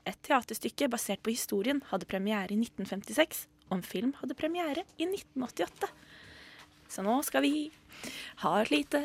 Et 0.07 0.17
teaterstykke 0.25 0.87
basert 0.89 1.21
på 1.21 1.33
historien 1.35 1.83
hadde 1.91 2.07
premiere 2.09 2.49
i 2.55 2.57
1956, 2.57 3.43
og 3.67 3.77
en 3.77 3.83
film 3.85 4.13
hadde 4.21 4.37
premiere 4.39 4.85
i 4.97 5.05
1988. 5.05 5.89
Så 6.87 7.03
nå 7.03 7.17
skal 7.27 7.43
vi 7.43 7.67
ha 8.45 8.53
et 8.61 8.69
lite 8.71 9.01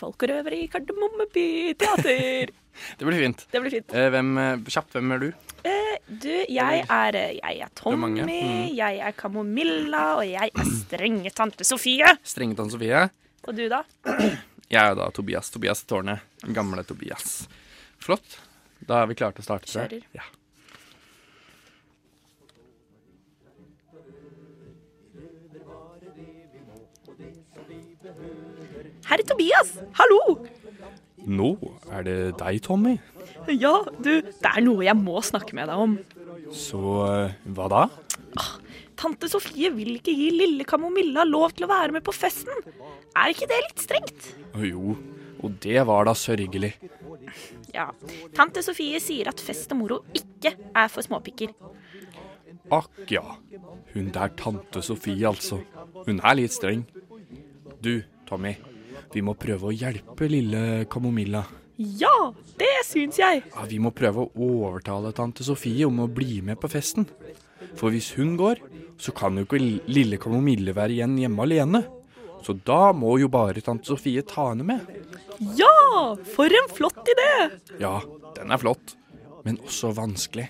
folk 0.00 0.22
og 0.24 0.30
røvere 0.32 0.62
i 0.64 0.70
Kardemommeby 0.72 1.74
teater. 1.78 2.54
Det 2.98 3.04
blir 3.04 3.18
fint. 3.20 3.42
Det 3.52 3.60
blir 3.60 3.74
fint. 3.74 3.92
Eh, 3.92 4.08
hvem, 4.14 4.28
eh, 4.40 4.60
kjapt, 4.72 4.94
hvem 4.96 5.12
er 5.12 5.20
du? 5.26 5.28
Eh, 5.68 5.96
du, 6.08 6.30
jeg 6.48 6.84
er, 6.86 7.18
eh, 7.18 7.32
jeg 7.36 7.60
er 7.66 7.72
Tommy, 7.76 8.22
er 8.22 8.30
Mm. 8.30 8.70
jeg 8.78 9.00
er 9.04 9.12
Kamomilla, 9.18 10.04
og 10.16 10.24
jeg 10.24 10.48
er 10.54 10.70
strenge 10.86 11.34
tante 11.36 11.66
Sofie. 11.68 12.08
Strenge 12.24 12.56
tante 12.56 12.78
Sofie. 12.78 13.02
Og 13.48 13.56
du, 13.56 13.64
da? 13.72 13.82
Jeg 14.70 14.82
er 14.82 14.94
da 14.98 15.08
Tobias. 15.14 15.48
Tobias 15.50 15.80
i 15.82 15.88
tårnet. 15.88 16.26
Gamle 16.54 16.84
Tobias. 16.86 17.48
Flott. 18.00 18.38
Da 18.86 19.02
er 19.02 19.10
vi 19.10 19.16
klare 19.18 19.36
til 19.36 19.44
å 19.44 19.48
starte. 19.48 19.70
Kjører. 19.72 20.04
Ja. 20.16 20.26
Herr 29.10 29.22
Tobias, 29.26 29.72
hallo! 29.98 30.20
Nå 31.26 31.48
er 31.90 32.04
det 32.06 32.16
deg, 32.38 32.60
Tommy. 32.62 32.94
Ja, 33.50 33.72
du, 33.98 34.12
det 34.22 34.50
er 34.52 34.62
noe 34.62 34.84
jeg 34.86 34.96
må 35.00 35.18
snakke 35.24 35.56
med 35.58 35.66
deg 35.70 35.82
om. 35.82 35.96
Så 36.54 36.80
eh, 37.08 37.34
hva 37.56 37.66
da? 37.72 37.82
Tante 39.00 39.30
Sofie 39.32 39.70
vil 39.72 39.94
ikke 39.96 40.12
gi 40.12 40.28
lille 40.34 40.66
Kamomilla 40.68 41.24
lov 41.24 41.54
til 41.56 41.64
å 41.64 41.70
være 41.70 41.94
med 41.96 42.04
på 42.04 42.12
festen. 42.12 42.52
Er 43.16 43.32
ikke 43.32 43.48
det 43.48 43.60
litt 43.64 43.80
strengt? 43.80 44.26
Jo, 44.60 44.96
og 45.40 45.56
det 45.64 45.80
var 45.88 46.04
da 46.04 46.12
sørgelig. 46.18 46.74
Ja. 47.72 47.88
Tante 48.36 48.60
Sofie 48.66 49.00
sier 49.00 49.30
at 49.32 49.40
fest 49.40 49.72
og 49.72 49.80
moro 49.80 50.00
ikke 50.16 50.52
er 50.52 50.90
for 50.92 51.06
småpikker. 51.06 51.54
Akk 52.76 53.08
ja. 53.10 53.24
Hun 53.94 54.10
der 54.14 54.34
tante 54.38 54.82
Sofie, 54.84 55.24
altså. 55.26 55.62
Hun 56.04 56.20
er 56.20 56.36
litt 56.36 56.54
streng. 56.54 56.84
Du, 57.80 58.02
Tommy. 58.28 58.54
Vi 59.10 59.24
må 59.26 59.34
prøve 59.34 59.70
å 59.70 59.74
hjelpe 59.74 60.28
lille 60.30 60.84
Kamomilla. 60.92 61.46
Ja, 61.80 62.30
det 62.60 62.74
syns 62.86 63.16
jeg. 63.18 63.46
Ja, 63.48 63.64
vi 63.66 63.80
må 63.82 63.90
prøve 63.96 64.28
å 64.28 64.50
overtale 64.60 65.14
tante 65.16 65.46
Sofie 65.46 65.88
om 65.88 66.04
å 66.04 66.10
bli 66.12 66.42
med 66.44 66.60
på 66.60 66.68
festen. 66.70 67.08
For 67.78 67.92
hvis 67.94 68.12
hun 68.18 68.36
går, 68.40 68.60
så 69.00 69.14
kan 69.16 69.38
jo 69.38 69.46
ikke 69.46 69.60
lille 69.88 70.18
Kamomille 70.20 70.74
være 70.76 70.96
igjen 70.98 71.16
hjemme 71.20 71.46
alene. 71.46 71.82
Så 72.44 72.54
da 72.66 72.92
må 72.96 73.18
jo 73.20 73.28
bare 73.32 73.60
tante 73.64 73.90
Sofie 73.90 74.22
ta 74.26 74.50
henne 74.50 74.64
med. 74.66 74.80
Ja, 75.56 76.16
for 76.34 76.52
en 76.52 76.68
flott 76.72 77.08
idé! 77.14 77.32
Ja, 77.80 77.98
den 78.36 78.52
er 78.52 78.60
flott, 78.60 78.94
men 79.44 79.60
også 79.64 79.92
vanskelig. 79.96 80.48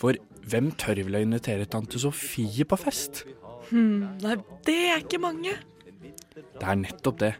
For 0.00 0.16
hvem 0.50 0.70
tør 0.80 1.02
vel 1.04 1.18
å 1.18 1.24
invitere 1.24 1.68
tante 1.68 2.00
Sofie 2.00 2.66
på 2.68 2.78
fest? 2.80 3.24
Hm, 3.70 4.20
nei, 4.24 4.36
det 4.66 4.78
er 4.90 5.04
ikke 5.04 5.20
mange. 5.22 5.56
Det 6.34 6.66
er 6.66 6.80
nettopp 6.80 7.20
det. 7.20 7.34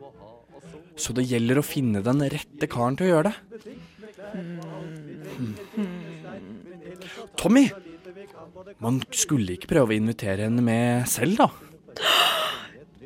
Så 1.00 1.14
det 1.16 1.24
gjelder 1.28 1.60
å 1.60 1.64
finne 1.64 2.02
den 2.04 2.20
rette 2.32 2.68
karen 2.70 2.96
til 2.98 3.08
å 3.08 3.12
gjøre 3.14 3.32
det. 3.32 3.36
Tommy! 7.40 7.68
Man 8.80 9.00
skulle 9.14 9.56
ikke 9.56 9.68
prøve 9.70 9.92
å 9.94 9.96
invitere 9.98 10.46
henne 10.46 10.62
med 10.64 11.06
selv, 11.10 11.40
da? 11.40 11.48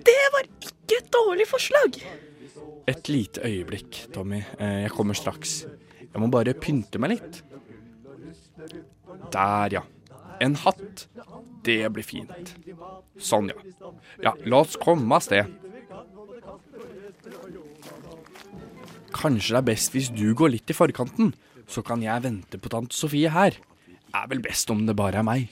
Det 0.04 0.20
var 0.34 0.46
ikke 0.48 0.98
et 1.00 1.10
dårlig 1.14 1.46
forslag. 1.48 1.98
Et 2.90 3.08
lite 3.08 3.40
øyeblikk, 3.46 4.02
Tommy. 4.12 4.42
Eh, 4.58 4.82
Jeg 4.84 4.92
kommer 4.92 5.14
straks. 5.16 5.64
Jeg 6.00 6.20
må 6.20 6.28
bare 6.30 6.54
pynte 6.54 7.00
meg 7.00 7.16
litt. 7.16 7.42
Der, 9.32 9.72
ja. 9.80 9.82
En 10.40 10.54
hatt. 10.54 11.06
Det 11.64 11.80
blir 11.92 12.04
fint. 12.04 12.54
Sånn, 13.16 13.48
ja. 13.48 13.56
Ja, 14.22 14.34
la 14.44 14.58
oss 14.60 14.76
komme 14.76 15.16
av 15.16 15.22
sted. 15.24 15.48
Kanskje 19.14 19.54
det 19.54 19.60
er 19.62 19.68
best 19.70 19.94
hvis 19.94 20.10
du 20.12 20.26
går 20.36 20.52
litt 20.56 20.70
i 20.70 20.76
forkanten, 20.76 21.32
så 21.70 21.80
kan 21.86 22.02
jeg 22.04 22.24
vente 22.26 22.58
på 22.60 22.68
tante 22.72 22.92
Sofie 22.96 23.30
her. 23.32 23.56
Er 24.14 24.28
vel 24.30 24.40
best 24.44 24.70
om 24.70 24.84
det 24.86 24.94
bare 24.98 25.20
er 25.20 25.26
meg. 25.26 25.50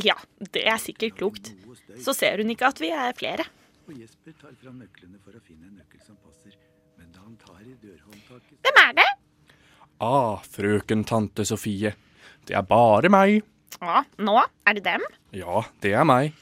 Ja, 0.00 0.14
det 0.54 0.64
er 0.70 0.78
sikkert 0.80 1.18
klokt. 1.18 1.52
Så 2.00 2.14
ser 2.16 2.40
hun 2.40 2.50
ikke 2.52 2.70
at 2.70 2.80
vi 2.80 2.90
er 2.94 3.12
flere. 3.18 3.44
Hvem 8.64 8.80
er 8.84 8.92
det? 8.98 9.08
Ah, 10.00 10.38
frøken 10.46 11.04
tante 11.08 11.44
Sofie. 11.48 11.94
Det 12.46 12.56
er 12.56 12.64
bare 12.64 13.10
meg. 13.12 13.42
Ja, 13.82 14.02
nå 14.24 14.36
er 14.40 14.78
det 14.78 14.84
dem? 14.86 15.04
Ja, 15.36 15.64
det 15.82 15.92
er 15.92 16.06
meg. 16.08 16.32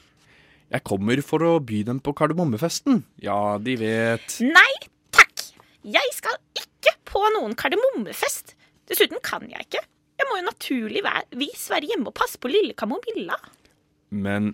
Jeg 0.71 0.83
kommer 0.87 1.19
for 1.23 1.43
å 1.47 1.57
by 1.63 1.81
dem 1.87 1.99
på 2.03 2.13
kardemommefesten. 2.15 3.01
Ja, 3.23 3.57
de 3.63 3.77
vet 3.79 4.39
Nei 4.43 4.73
takk! 5.15 5.45
Jeg 5.87 6.11
skal 6.15 6.35
ikke 6.59 6.95
på 7.07 7.17
på 7.17 7.29
noen 7.37 7.55
kardemommefest. 7.57 8.53
Dessuten 8.87 9.21
kan 9.25 9.45
jeg 9.49 9.67
ikke. 9.67 9.81
Jeg 10.17 10.27
må 10.29 10.39
jo 10.39 10.45
naturligvis 10.47 11.67
være 11.69 11.89
hjemme 11.91 12.09
og 12.09 12.15
passe 12.17 12.39
på 12.41 12.49
lille 12.51 12.73
Kamomilla. 12.77 13.37
Men 14.09 14.53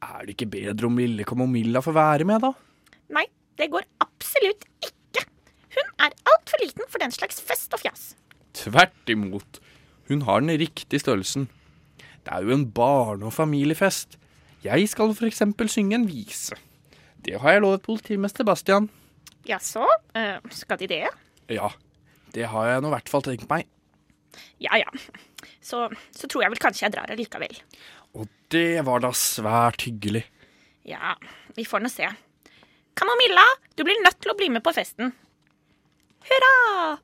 er 0.00 0.22
det 0.26 0.36
ikke 0.36 0.50
bedre 0.52 0.86
om 0.86 0.98
lille 1.00 1.26
Kamomilla 1.28 1.82
får 1.84 1.96
være 1.96 2.26
med, 2.28 2.44
da? 2.44 2.52
Nei, 3.16 3.26
det 3.58 3.70
går 3.72 3.86
absolutt 4.04 4.64
ikke. 4.86 5.24
Hun 5.74 5.90
er 6.06 6.14
altfor 6.30 6.62
liten 6.62 6.86
for 6.90 7.02
den 7.02 7.12
slags 7.14 7.40
fest 7.42 7.74
og 7.74 7.82
fjas. 7.82 8.12
Tvert 8.56 9.10
imot. 9.12 9.60
Hun 10.10 10.22
har 10.26 10.42
den 10.42 10.54
riktige 10.62 11.02
størrelsen. 11.02 11.48
Det 12.24 12.32
er 12.34 12.46
jo 12.46 12.54
en 12.54 12.66
barne- 12.70 13.26
og 13.26 13.32
familiefest. 13.34 14.16
Jeg 14.64 14.88
skal 14.92 15.14
for 15.16 15.26
eksempel 15.26 15.70
synge 15.72 15.94
en 15.96 16.08
vise. 16.08 16.54
Det 17.24 17.38
har 17.40 17.52
jeg 17.56 17.62
lovet 17.64 17.82
politimester 17.82 18.44
Bastian. 18.44 18.90
Jaså, 19.48 19.86
eh, 20.14 20.38
skal 20.50 20.78
de 20.78 20.86
det? 20.86 21.06
Ja, 21.48 21.68
det 22.34 22.46
har 22.46 22.66
jeg 22.68 22.82
nå 22.82 22.88
i 22.90 22.94
hvert 22.94 23.08
fall 23.08 23.22
tenkt 23.24 23.48
meg. 23.48 23.66
Ja 24.62 24.78
ja. 24.80 24.90
Så, 25.64 25.86
så 26.14 26.28
tror 26.28 26.44
jeg 26.44 26.54
vel 26.54 26.62
kanskje 26.62 26.86
jeg 26.86 26.94
drar 26.94 27.10
allikevel. 27.12 27.54
Og 28.18 28.28
det 28.52 28.82
var 28.86 29.02
da 29.04 29.12
svært 29.16 29.86
hyggelig. 29.86 30.24
Ja, 30.88 31.14
vi 31.56 31.66
får 31.68 31.84
nå 31.84 31.90
se. 31.92 32.08
Kamomilla, 32.98 33.44
du 33.76 33.84
blir 33.86 34.00
nødt 34.04 34.18
til 34.20 34.32
å 34.32 34.36
bli 34.38 34.50
med 34.52 34.64
på 34.66 34.74
festen. 34.76 35.12
Hurra! 36.26 36.98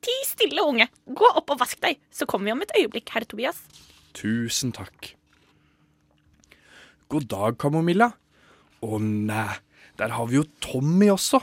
Ti 0.00 0.14
stille, 0.24 0.64
unge. 0.64 0.88
Gå 1.04 1.28
opp 1.36 1.52
og 1.52 1.60
vask 1.60 1.80
deg, 1.84 2.00
så 2.10 2.26
kommer 2.28 2.48
vi 2.48 2.54
om 2.56 2.64
et 2.64 2.72
øyeblikk, 2.78 3.12
herr 3.12 3.26
Tobias. 3.28 3.60
Tusen 4.16 4.72
takk. 4.74 5.12
God 7.12 7.28
dag, 7.30 7.58
Kamomilla. 7.60 8.12
Å 8.80 8.98
nei, 9.02 9.58
der 10.00 10.14
har 10.16 10.30
vi 10.30 10.38
jo 10.38 10.46
Tommy 10.64 11.10
også. 11.12 11.42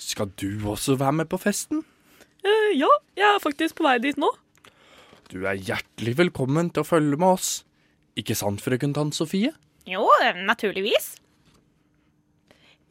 Skal 0.00 0.32
du 0.40 0.48
også 0.72 0.96
være 0.98 1.20
med 1.20 1.30
på 1.30 1.38
festen? 1.42 1.84
Eh, 2.42 2.70
ja, 2.74 2.90
jeg 3.18 3.28
er 3.28 3.42
faktisk 3.42 3.78
på 3.78 3.86
vei 3.86 3.98
dit 4.02 4.18
nå. 4.18 4.28
Du 5.30 5.44
er 5.46 5.56
hjertelig 5.56 6.16
velkommen 6.18 6.70
til 6.74 6.82
å 6.82 6.88
følge 6.88 7.18
med 7.20 7.38
oss. 7.38 7.50
Ikke 8.18 8.36
sant, 8.36 8.60
frøken 8.64 8.92
Tann 8.96 9.12
Sofie? 9.14 9.52
Jo, 9.88 10.04
eh, 10.20 10.42
naturligvis. 10.44 11.14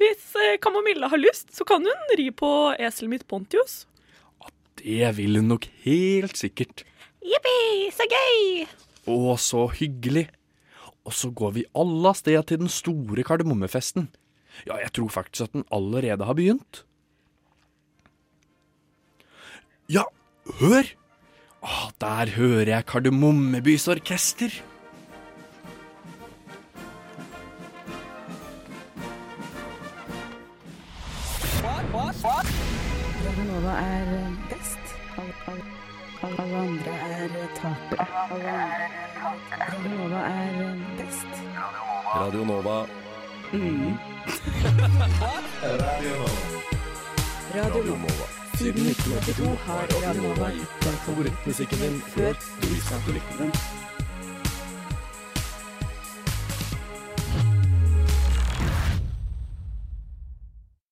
Hvis 0.02 0.32
eh, 0.40 0.58
Kamomilla 0.64 1.12
har 1.12 1.22
lyst, 1.22 1.52
så 1.54 1.68
kan 1.68 1.86
hun 1.86 2.16
ri 2.18 2.30
på 2.34 2.50
eselet 2.80 3.18
mitt 3.18 3.28
Pontius. 3.30 3.84
Det 4.82 5.12
vil 5.18 5.38
hun 5.38 5.52
nok 5.52 5.68
helt 5.84 6.40
sikkert. 6.40 6.86
Jippi, 7.22 7.92
så 7.94 8.08
gøy! 8.10 8.64
Å, 9.12 9.36
så 9.38 9.68
hyggelig. 9.78 10.26
Og 11.06 11.14
så 11.14 11.30
går 11.34 11.54
vi 11.60 11.68
alle 11.78 12.10
av 12.10 12.18
sted 12.18 12.40
til 12.50 12.64
den 12.64 12.72
store 12.72 13.26
kardemommefesten. 13.28 14.08
Ja, 14.66 14.80
jeg 14.82 14.94
tror 14.96 15.12
faktisk 15.14 15.50
at 15.50 15.54
den 15.54 15.68
allerede 15.74 16.26
har 16.26 16.38
begynt. 16.38 16.82
Ja, 19.92 20.06
hør! 20.62 20.88
Å, 21.62 21.90
der 22.00 22.30
hører 22.38 22.70
jeg 22.72 22.86
Kardemommebys 22.88 23.90
orkester. 23.92 24.54
Radio 31.92 33.44
Nova 33.50 33.74
er 33.82 34.08
eh, 34.16 34.32
best. 34.54 34.96
Alle, 35.20 35.36
alle, 35.52 35.66
alle, 36.24 36.58
andre 36.64 36.94
er 37.12 37.38
eh, 37.44 37.48
tapere. 37.60 38.08
Radio 39.60 39.96
Nova 40.00 40.26
er 40.32 40.62
eh, 40.66 40.76
best. 41.02 41.32
Radio 42.16 42.44
Nova. 42.54 42.78
Mm. 43.52 43.98
Radio 47.60 47.84
Nova. 47.96 48.41
Siden 48.62 48.86
1982 48.86 49.56
har 49.66 49.88
Radio 49.90 50.22
Nova 50.22 50.52
gitt 50.54 50.84
deg 50.86 50.98
favorittmusikken 51.08 51.82
din 51.82 51.96
før 52.14 52.36
du 52.62 52.68
visste 52.70 53.00
at 53.00 53.08
du 53.08 53.16
likte 53.16 53.38
den. 53.40 53.81